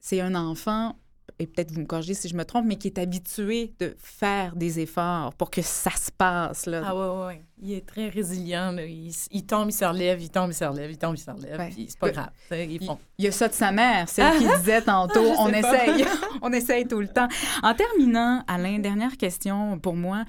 [0.00, 0.94] c'est un enfant,
[1.38, 4.54] et peut-être vous me corrigez si je me trompe, mais qui est habitué de faire
[4.54, 6.66] des efforts pour que ça se passe.
[6.66, 6.82] Là.
[6.84, 7.42] Ah ouais, ouais, ouais.
[7.60, 8.72] Il est très résilient.
[8.72, 8.84] là.
[8.84, 11.58] Il, tombe, il se relève, il tombe, il se relève, il tombe, il se relève.
[11.58, 11.70] Ouais.
[11.70, 12.30] Puis c'est pas grave.
[12.52, 12.80] Il
[13.18, 16.04] y a ça de sa mère, celle qui disait tantôt, on essaye,
[16.42, 17.28] on essaye tout le temps.
[17.62, 20.24] En terminant, Alain, dernière question pour moi.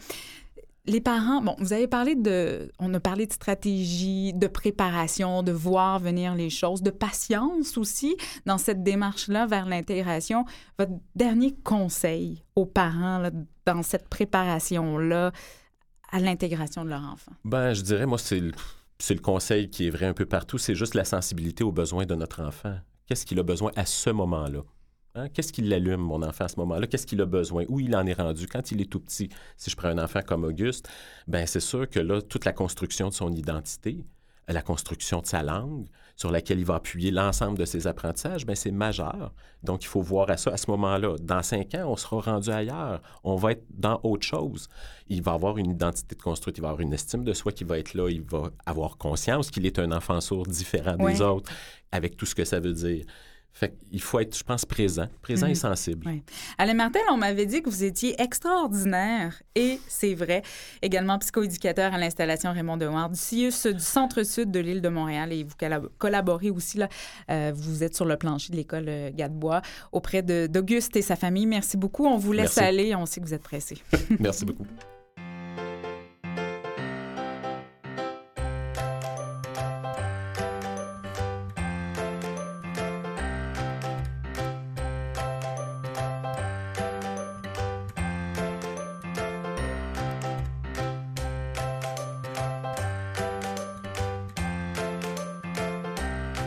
[0.88, 5.52] Les parents, bon, vous avez parlé de, on a parlé de stratégie, de préparation, de
[5.52, 8.16] voir venir les choses, de patience aussi
[8.46, 10.46] dans cette démarche-là vers l'intégration.
[10.78, 13.30] Votre dernier conseil aux parents
[13.66, 15.32] dans cette préparation-là
[16.12, 17.32] à l'intégration de leur enfant?
[17.44, 18.52] Ben, je dirais, moi, c'est le,
[19.00, 22.06] c'est le conseil qui est vrai un peu partout, c'est juste la sensibilité aux besoins
[22.06, 22.76] de notre enfant.
[23.08, 24.62] Qu'est-ce qu'il a besoin à ce moment-là?
[25.16, 25.30] Hein?
[25.30, 26.88] Qu'est-ce qui l'allume, mon enfant, à ce moment-là?
[26.88, 27.64] Qu'est-ce qu'il a besoin?
[27.70, 28.48] Où il en est rendu?
[28.48, 30.90] Quand il est tout petit, si je prends un enfant comme Auguste,
[31.28, 34.04] ben c'est sûr que là, toute la construction de son identité,
[34.48, 35.88] la construction de sa langue,
[36.18, 39.34] sur laquelle il va appuyer l'ensemble de ses apprentissages, ben c'est majeur.
[39.64, 41.16] Donc, il faut voir à ça à ce moment-là.
[41.22, 43.02] Dans cinq ans, on sera rendu ailleurs.
[43.24, 44.68] On va être dans autre chose.
[45.08, 47.64] Il va avoir une identité de construite, il va avoir une estime de soi qui
[47.64, 51.14] va être là, il va avoir conscience qu'il est un enfant sourd différent Ouais.
[51.14, 51.52] des autres,
[51.92, 53.06] avec tout ce que ça veut dire.
[53.58, 55.52] Fait qu'il faut être, je pense, présent, présent Mhm.
[55.54, 56.04] et sensible.
[56.06, 56.22] Oui.
[56.58, 60.42] Alain Martel, on m'avait dit que vous étiez extraordinaire, et c'est vrai.
[60.82, 65.46] Également psychoéducateur à l'installation Raymond Dewar du CIUS du Centre-Sud de l'île de Montréal, et
[65.46, 66.90] vous collab- collaborez aussi, là,
[67.32, 69.62] euh, vous êtes sur le plancher de l'école euh, Gadebois
[69.94, 71.46] auprès d'Auguste et sa famille.
[71.46, 72.06] Merci beaucoup.
[72.06, 72.60] On vous laisse Merci.
[72.60, 72.94] aller.
[72.96, 73.78] On sait que vous êtes pressé.
[74.20, 74.66] Merci beaucoup.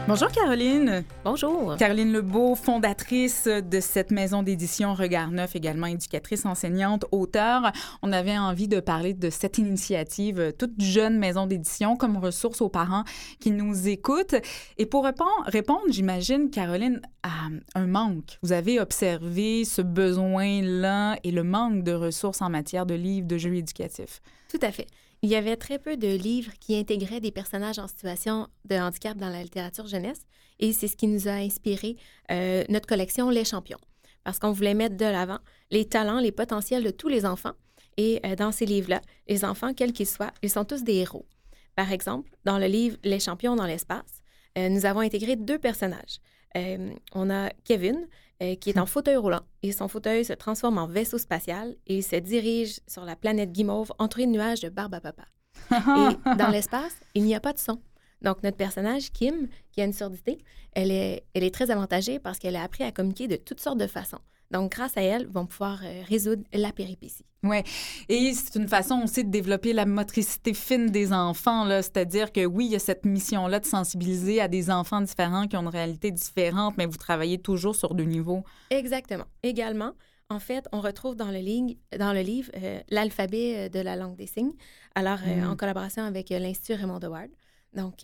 [0.09, 1.05] Bonjour Caroline.
[1.23, 1.77] Bonjour.
[1.77, 7.73] Caroline Lebeau, fondatrice de cette maison d'édition Regard Neuf, également éducatrice, enseignante, auteure.
[8.01, 12.63] On avait envie de parler de cette initiative, euh, toute jeune maison d'édition, comme ressource
[12.63, 13.05] aux parents
[13.39, 14.37] qui nous écoutent.
[14.79, 18.39] Et pour répondre, répondre j'imagine, Caroline, à un manque.
[18.43, 23.37] Vous avez observé ce besoin-là et le manque de ressources en matière de livres, de
[23.37, 24.23] jeux éducatifs.
[24.51, 24.87] Tout à fait.
[25.23, 29.17] Il y avait très peu de livres qui intégraient des personnages en situation de handicap
[29.17, 30.21] dans la littérature jeunesse
[30.61, 31.97] et c'est ce qui nous a inspiré
[32.31, 33.81] euh, notre collection Les Champions
[34.23, 35.39] parce qu'on voulait mettre de l'avant
[35.73, 37.55] les talents, les potentiels de tous les enfants
[37.97, 41.27] et euh, dans ces livres-là, les enfants, quels qu'ils soient, ils sont tous des héros.
[41.75, 44.23] Par exemple, dans le livre Les Champions dans l'espace,
[44.57, 46.21] euh, nous avons intégré deux personnages.
[47.15, 48.09] On a Kevin,
[48.43, 51.97] euh, qui est en fauteuil roulant et son fauteuil se transforme en vaisseau spatial et
[51.97, 55.25] il se dirige sur la planète Guimauve entouré de nuages de barbe à papa.
[55.71, 57.81] Et dans l'espace, il n'y a pas de son.
[58.23, 60.39] Donc, notre personnage, Kim, qui a une surdité,
[60.73, 63.79] elle est, elle est très avantagée parce qu'elle a appris à communiquer de toutes sortes
[63.79, 64.21] de façons.
[64.51, 67.25] Donc, grâce à elle, vont pouvoir euh, résoudre la péripétie.
[67.43, 67.59] Oui.
[68.09, 71.67] Et c'est une façon aussi de développer la motricité fine des enfants.
[71.69, 75.57] C'est-à-dire que oui, il y a cette mission-là de sensibiliser à des enfants différents qui
[75.57, 78.43] ont une réalité différente, mais vous travaillez toujours sur deux niveaux.
[78.71, 79.27] Exactement.
[79.43, 79.93] Également,
[80.31, 81.39] en fait, on retrouve dans le,
[81.99, 84.55] dans le livre euh, l'alphabet euh, de la langue des signes,
[84.95, 85.47] alors Mm.
[85.47, 87.31] en collaboration avec l'Institut Raymond Howard.
[87.75, 88.03] Donc,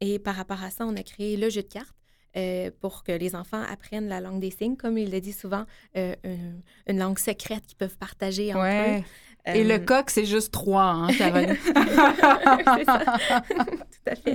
[0.00, 1.96] et par rapport à ça, on a créé le jeu de cartes.
[2.36, 5.64] Euh, pour que les enfants apprennent la langue des signes, comme il le dit souvent,
[5.96, 9.00] euh, une, une, langue secrète qu'ils peuvent partager entre ouais.
[9.00, 9.04] eux.
[9.46, 9.78] Et euh...
[9.78, 11.56] le coq, c'est juste trois, hein, Caroline?
[11.66, 11.74] Tout
[14.06, 14.34] à fait.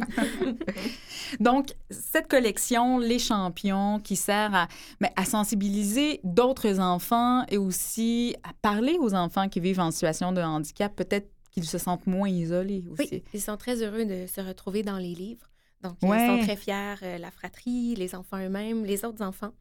[1.39, 4.67] Donc, cette collection, Les Champions, qui sert à,
[4.99, 10.31] mais à sensibiliser d'autres enfants et aussi à parler aux enfants qui vivent en situation
[10.31, 13.09] de handicap, peut-être qu'ils se sentent moins isolés aussi.
[13.11, 15.49] Oui, ils sont très heureux de se retrouver dans les livres.
[16.01, 16.25] Donc, ouais.
[16.25, 19.53] ils sont très fiers, euh, la fratrie, les enfants eux-mêmes, les autres enfants.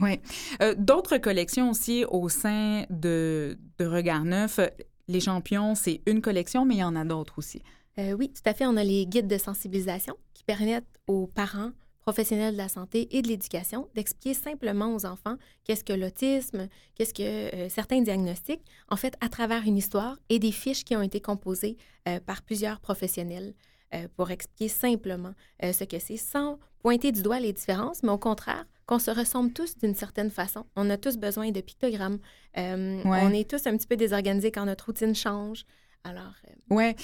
[0.00, 0.20] Oui.
[0.62, 4.60] Euh, D'autres collections aussi au sein de, de Regard Neuf.
[5.08, 7.62] Les champions, c'est une collection, mais il y en a d'autres aussi.
[7.98, 8.66] Euh, oui, tout à fait.
[8.66, 11.70] On a les guides de sensibilisation qui permettent aux parents,
[12.02, 17.14] professionnels de la santé et de l'éducation d'expliquer simplement aux enfants qu'est-ce que l'autisme, qu'est-ce
[17.14, 21.02] que euh, certains diagnostics, en fait, à travers une histoire et des fiches qui ont
[21.02, 21.76] été composées
[22.24, 23.52] par plusieurs professionnels.
[23.94, 25.32] Euh, pour expliquer simplement
[25.62, 29.12] euh, ce que c'est sans pointer du doigt les différences, mais au contraire, qu'on se
[29.12, 30.66] ressemble tous d'une certaine façon.
[30.74, 32.18] On a tous besoin de pictogrammes.
[32.58, 33.20] Euh, ouais.
[33.22, 35.64] On est tous un petit peu désorganisés quand notre routine change.
[36.02, 36.34] Alors.
[36.68, 36.96] Ouais.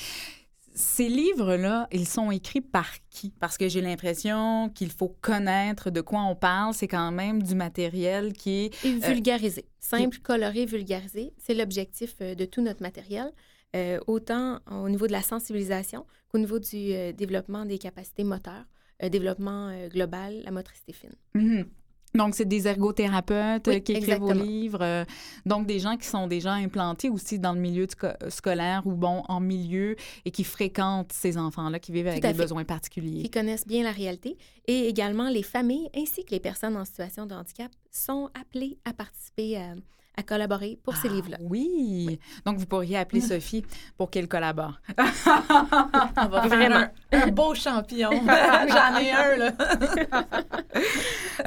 [0.75, 3.31] Ces livres-là, ils sont écrits par qui?
[3.39, 6.75] Parce que j'ai l'impression qu'il faut connaître de quoi on parle.
[6.75, 8.85] C'est quand même du matériel qui est...
[8.85, 9.67] Et vulgarisé.
[9.79, 11.33] Simple, coloré, vulgarisé.
[11.39, 13.33] C'est l'objectif de tout notre matériel.
[13.75, 18.67] Euh, autant au niveau de la sensibilisation qu'au niveau du euh, développement des capacités moteurs,
[19.03, 21.15] euh, développement global, la motricité fine.
[21.35, 21.67] Mm -hmm.
[22.15, 25.07] Donc, c'est des ergothérapeutes oui, qui écrivent vos livres.
[25.47, 27.87] donc, des gens qui sont déjà implantés aussi dans le milieu
[28.29, 29.97] scolaire ou, bon, en milieu
[30.27, 32.43] et qui fréquentent ces enfants-là qui vivent avec des fait.
[32.45, 33.23] besoins particuliers.
[33.23, 34.37] Qui connaissent bien la réalité.
[34.67, 38.93] Et également, les familles ainsi que les personnes en situation de handicap sont appelées à
[38.93, 39.75] participer à
[40.17, 41.39] à collaborer pour ces ah, livres-là.
[41.41, 41.69] Oui.
[42.09, 42.19] oui.
[42.45, 43.65] Donc, vous pourriez appeler Sophie
[43.97, 44.81] pour qu'elle collabore.
[44.99, 46.87] On va Vraiment.
[47.13, 48.11] Un, un beau champion.
[48.11, 49.53] J'en ai un, là.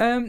[0.00, 0.28] euh,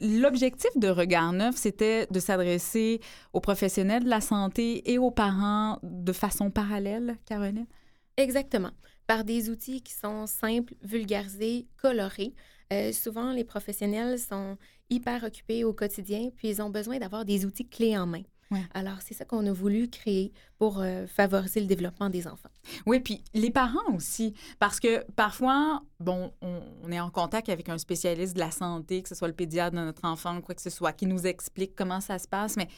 [0.00, 3.00] L'objectif de Regard Neuf, c'était de s'adresser
[3.32, 7.66] aux professionnels de la santé et aux parents de façon parallèle, Caroline?
[8.16, 8.70] Exactement.
[9.08, 12.32] Par des outils qui sont simples, vulgarisés, colorés.
[12.72, 14.56] Euh, souvent, les professionnels sont
[14.90, 18.22] hyper occupés au quotidien, puis ils ont besoin d'avoir des outils clés en main.
[18.50, 18.62] Ouais.
[18.72, 22.48] Alors, c'est ça qu'on a voulu créer pour euh, favoriser le développement des enfants.
[22.86, 27.68] Oui, puis les parents aussi, parce que parfois, bon, on, on, est en contact avec
[27.68, 30.62] un spécialiste de la santé, que ce soit le pédiatre de notre enfant, quoi que
[30.62, 32.68] ce soit, qui nous explique comment ça se passe, mais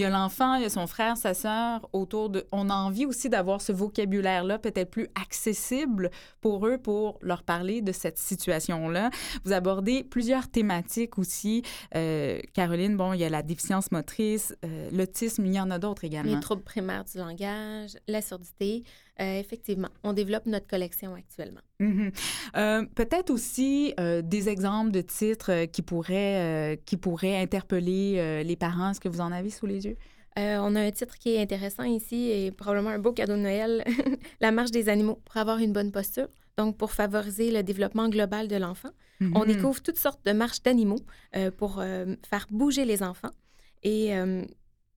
[0.00, 2.46] il y a l'enfant, il y a son frère, sa sœur autour de...
[2.52, 7.82] On a envie aussi d'avoir ce vocabulaire-là peut-être plus accessible pour eux, pour leur parler
[7.82, 9.10] de cette situation-là.
[9.44, 11.62] Vous abordez plusieurs thématiques aussi.
[11.96, 15.78] Euh, Caroline, bon, il y a la déficience motrice, euh, l'autisme, il y en a
[15.78, 16.34] d'autres également.
[16.34, 18.84] Les troubles primaires du langage, la surdité.
[19.20, 21.60] Euh, effectivement, on développe notre collection actuellement.
[21.78, 22.88] Mm -hmm.
[22.94, 28.90] Peut-être aussi euh, des exemples de titres qui pourraient, qui pourraient interpeller les parents.
[28.90, 29.96] Est-ce que vous en avez sous les yeux?
[30.38, 33.40] Euh, on a un titre qui est intéressant ici et probablement un beau cadeau de
[33.40, 33.84] Noël,
[34.40, 36.28] La marche des animaux pour avoir une bonne posture.
[36.56, 38.90] Donc, pour favoriser le développement global de l'enfant.
[39.20, 39.38] Mm -hmm.
[39.40, 41.02] On découvre toutes sortes de marches d'animaux
[41.36, 43.34] euh, pour euh, faire bouger les enfants.
[43.82, 44.12] Et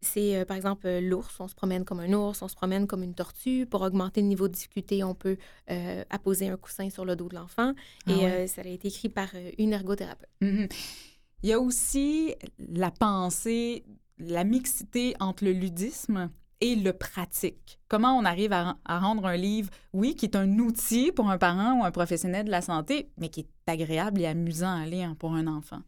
[0.03, 1.39] c'est, par exemple, l'ours.
[1.39, 3.65] On se promène comme un ours, on se promène comme une tortue.
[3.65, 5.37] Pour augmenter le niveau de difficulté, on peut
[6.09, 7.73] apposer un coussin sur le dos de l'enfant.
[8.07, 8.47] Ah et ouais.
[8.47, 10.29] ça a été écrit par une ergothérapeute.
[10.41, 10.69] Mm -hmm.
[11.43, 13.83] Il y a aussi la pensée
[14.19, 16.29] la mixité entre le ludisme
[16.61, 17.79] et le pratique.
[17.87, 21.37] Comment on arrive à, à, rendre un livre, oui, qui est un outil pour un
[21.37, 25.15] parent ou un professionnel de la santé, mais qui est agréable et amusant à lire
[25.17, 25.81] pour un enfant?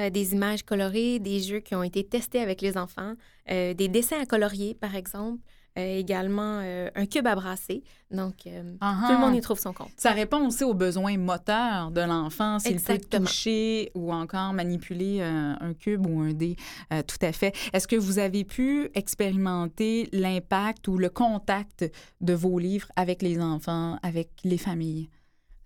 [0.00, 3.14] Euh, des images colorées, des jeux qui ont été testés avec les enfants,
[3.50, 5.38] euh, des dessins à colorier, par exemple.
[5.76, 7.82] Euh, également euh, un cube à brasser.
[8.08, 9.06] Donc, euh, uh -huh.
[9.08, 9.90] tout le monde y trouve son compte.
[9.96, 15.74] Ça répond aussi aux besoins moteurs de l'enfant, s'il peut toucher ou encore manipuler un
[15.74, 16.54] cube ou un dé.
[16.90, 17.52] tout à fait.
[17.72, 21.90] Est-ce que vous avez pu expérimenter l'impact ou le contact
[22.20, 25.08] de vos livres avec les enfants, avec les familles?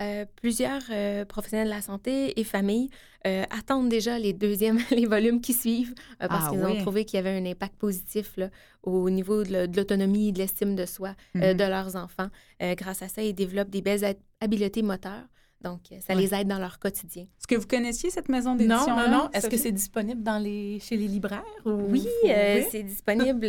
[0.03, 2.89] Euh, plusieurs euh, professionnels de la santé et familles
[3.27, 6.73] euh, attendent déjà les deuxièmes, les volumes qui suivent, euh, parce Ah qu'ils oui.
[6.73, 8.49] ont trouvé qu'il y avait un impact positif là,
[8.83, 11.57] au niveau de, l'autonomie et de l'estime de soi euh, Mhm.
[11.57, 12.29] de leurs enfants.
[12.63, 15.25] Euh, grâce à ça, ils développent des belles hab- habiletés moteurs.
[15.61, 16.21] Donc, ça Ouais.
[16.21, 17.25] les aide dans leur quotidien.
[17.25, 19.29] Est-ce que vous connaissiez cette maison d'édition non, non.
[19.33, 21.43] Est-ce que c'est disponible dans les, chez les libraires?
[21.65, 21.71] Ou...
[21.91, 22.67] Oui, euh, Oui?
[22.71, 23.49] c'est disponible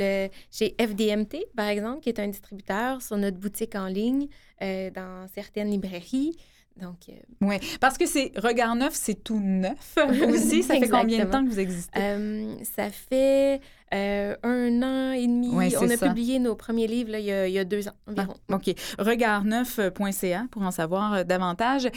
[0.51, 4.27] chez FDMT, par exemple, qui est un distributeur sur notre boutique en ligne,
[4.61, 6.35] euh, dans certaines librairies.
[6.79, 9.97] Donc, euh, Oui, parce que c'est Regard Neuf, c'est tout neuf
[10.29, 10.63] aussi.
[10.63, 11.99] Ça fait combien de temps que vous existez?
[11.99, 13.59] euh, ça fait
[13.93, 15.49] euh, un an et demi.
[15.49, 16.07] Ouais, On a ça.
[16.07, 18.33] publié nos premiers livres là, il, y a, il y a deux ans environ.
[18.49, 18.73] Ah, OK.
[18.97, 21.89] Regardneuf.ca pour en savoir davantage.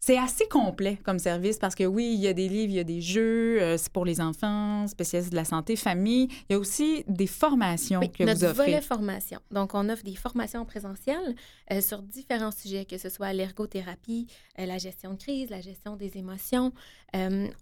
[0.00, 2.78] C'est assez complet comme service parce que oui, il y a des livres, il y
[2.78, 6.28] a des jeux, euh, c'est pour les enfants, spécialistes de la santé, famille.
[6.48, 8.66] Il y a aussi des formations Oui, que notre vous offrez.
[8.66, 9.40] volet formation.
[9.50, 11.34] Donc, on offre des formations présentielles
[11.72, 14.28] euh, sur différents sujets, que ce soit l'ergothérapie,
[14.60, 16.72] euh, la gestion de crise, la gestion des émotions.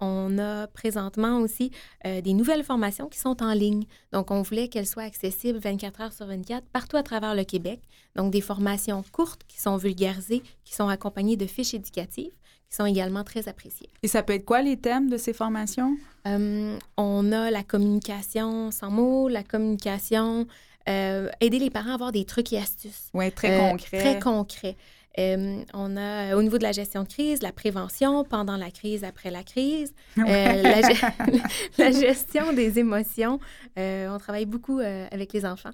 [0.00, 1.70] On a présentement aussi
[2.04, 3.84] des nouvelles formations qui sont en ligne.
[4.12, 7.80] Donc, on voulait qu'elles soient accessibles 24 heures sur 24 partout à travers le Québec.
[8.16, 12.25] Donc, des formations courtes qui sont vulgarisées, qui sont accompagnées de fiches éducatives,
[12.68, 13.88] qui sont également très appréciées.
[14.02, 15.96] Et ça peut être quoi les thèmes de ces formations?
[16.26, 20.46] Euh, on a la communication sans mots, la communication,
[20.88, 23.08] euh, aider les parents à avoir des trucs et astuces.
[23.14, 23.98] Oui, très Euh, concret.
[23.98, 24.76] Très concret.
[25.18, 29.02] Euh, on a au niveau de la gestion de crise, la prévention pendant la crise,
[29.02, 30.22] après la crise, euh,
[30.62, 33.40] la, ge- la gestion des émotions.
[33.78, 35.70] Euh, on travaille beaucoup avec les enfants.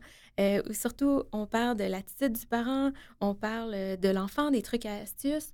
[0.70, 2.90] Surtout, on parle de l'attitude du parent,
[3.20, 5.50] on parle de l'enfant, des trucs et astuces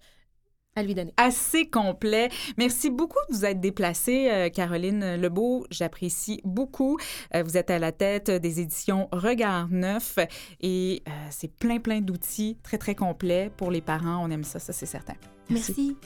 [0.78, 1.12] à lui donner.
[1.16, 2.30] assez complet.
[2.56, 5.66] Merci beaucoup de vous être déplacée, euh, Caroline Lebeau.
[5.70, 6.98] J'apprécie beaucoup.
[7.34, 10.18] Euh, vous êtes à la tête des éditions Regard Neuf
[10.60, 14.24] et euh, c'est plein, plein d'outils très, très complets pour les parents.
[14.24, 15.14] On aime ça, ça c'est certain.
[15.50, 15.96] Merci.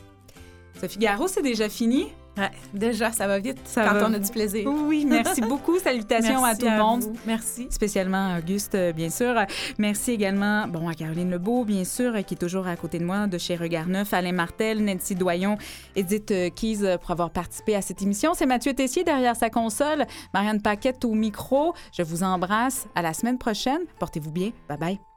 [0.81, 2.09] Sophie Garot, c'est déjà fini?
[2.39, 4.67] Ouais, déjà, ça va vite Ça quand va on a du plaisir.
[4.67, 5.79] Oui, merci beaucoup.
[5.79, 7.03] Salutations à tout le monde.
[7.03, 7.17] vous.
[7.27, 7.67] Merci.
[7.69, 9.35] spécialement à Auguste, euh, bien sûr.
[9.79, 13.27] Merci également bon, à Caroline Lebeau, bien sûr, qui est toujours à côté de moi,
[13.27, 15.59] de chez Regard Neuf, Alain Martel, Nancy Doyon,
[15.95, 18.33] Edith euh, Keys euh, pour avoir participé à cette émission.
[18.33, 21.75] C'est Mathieu Tessier derrière sa console, Marianne Paquette au micro.
[21.93, 22.87] Je vous embrasse.
[22.95, 23.81] À la semaine prochaine.
[23.99, 24.53] Portez-vous bien.
[24.69, 25.12] Bye bye.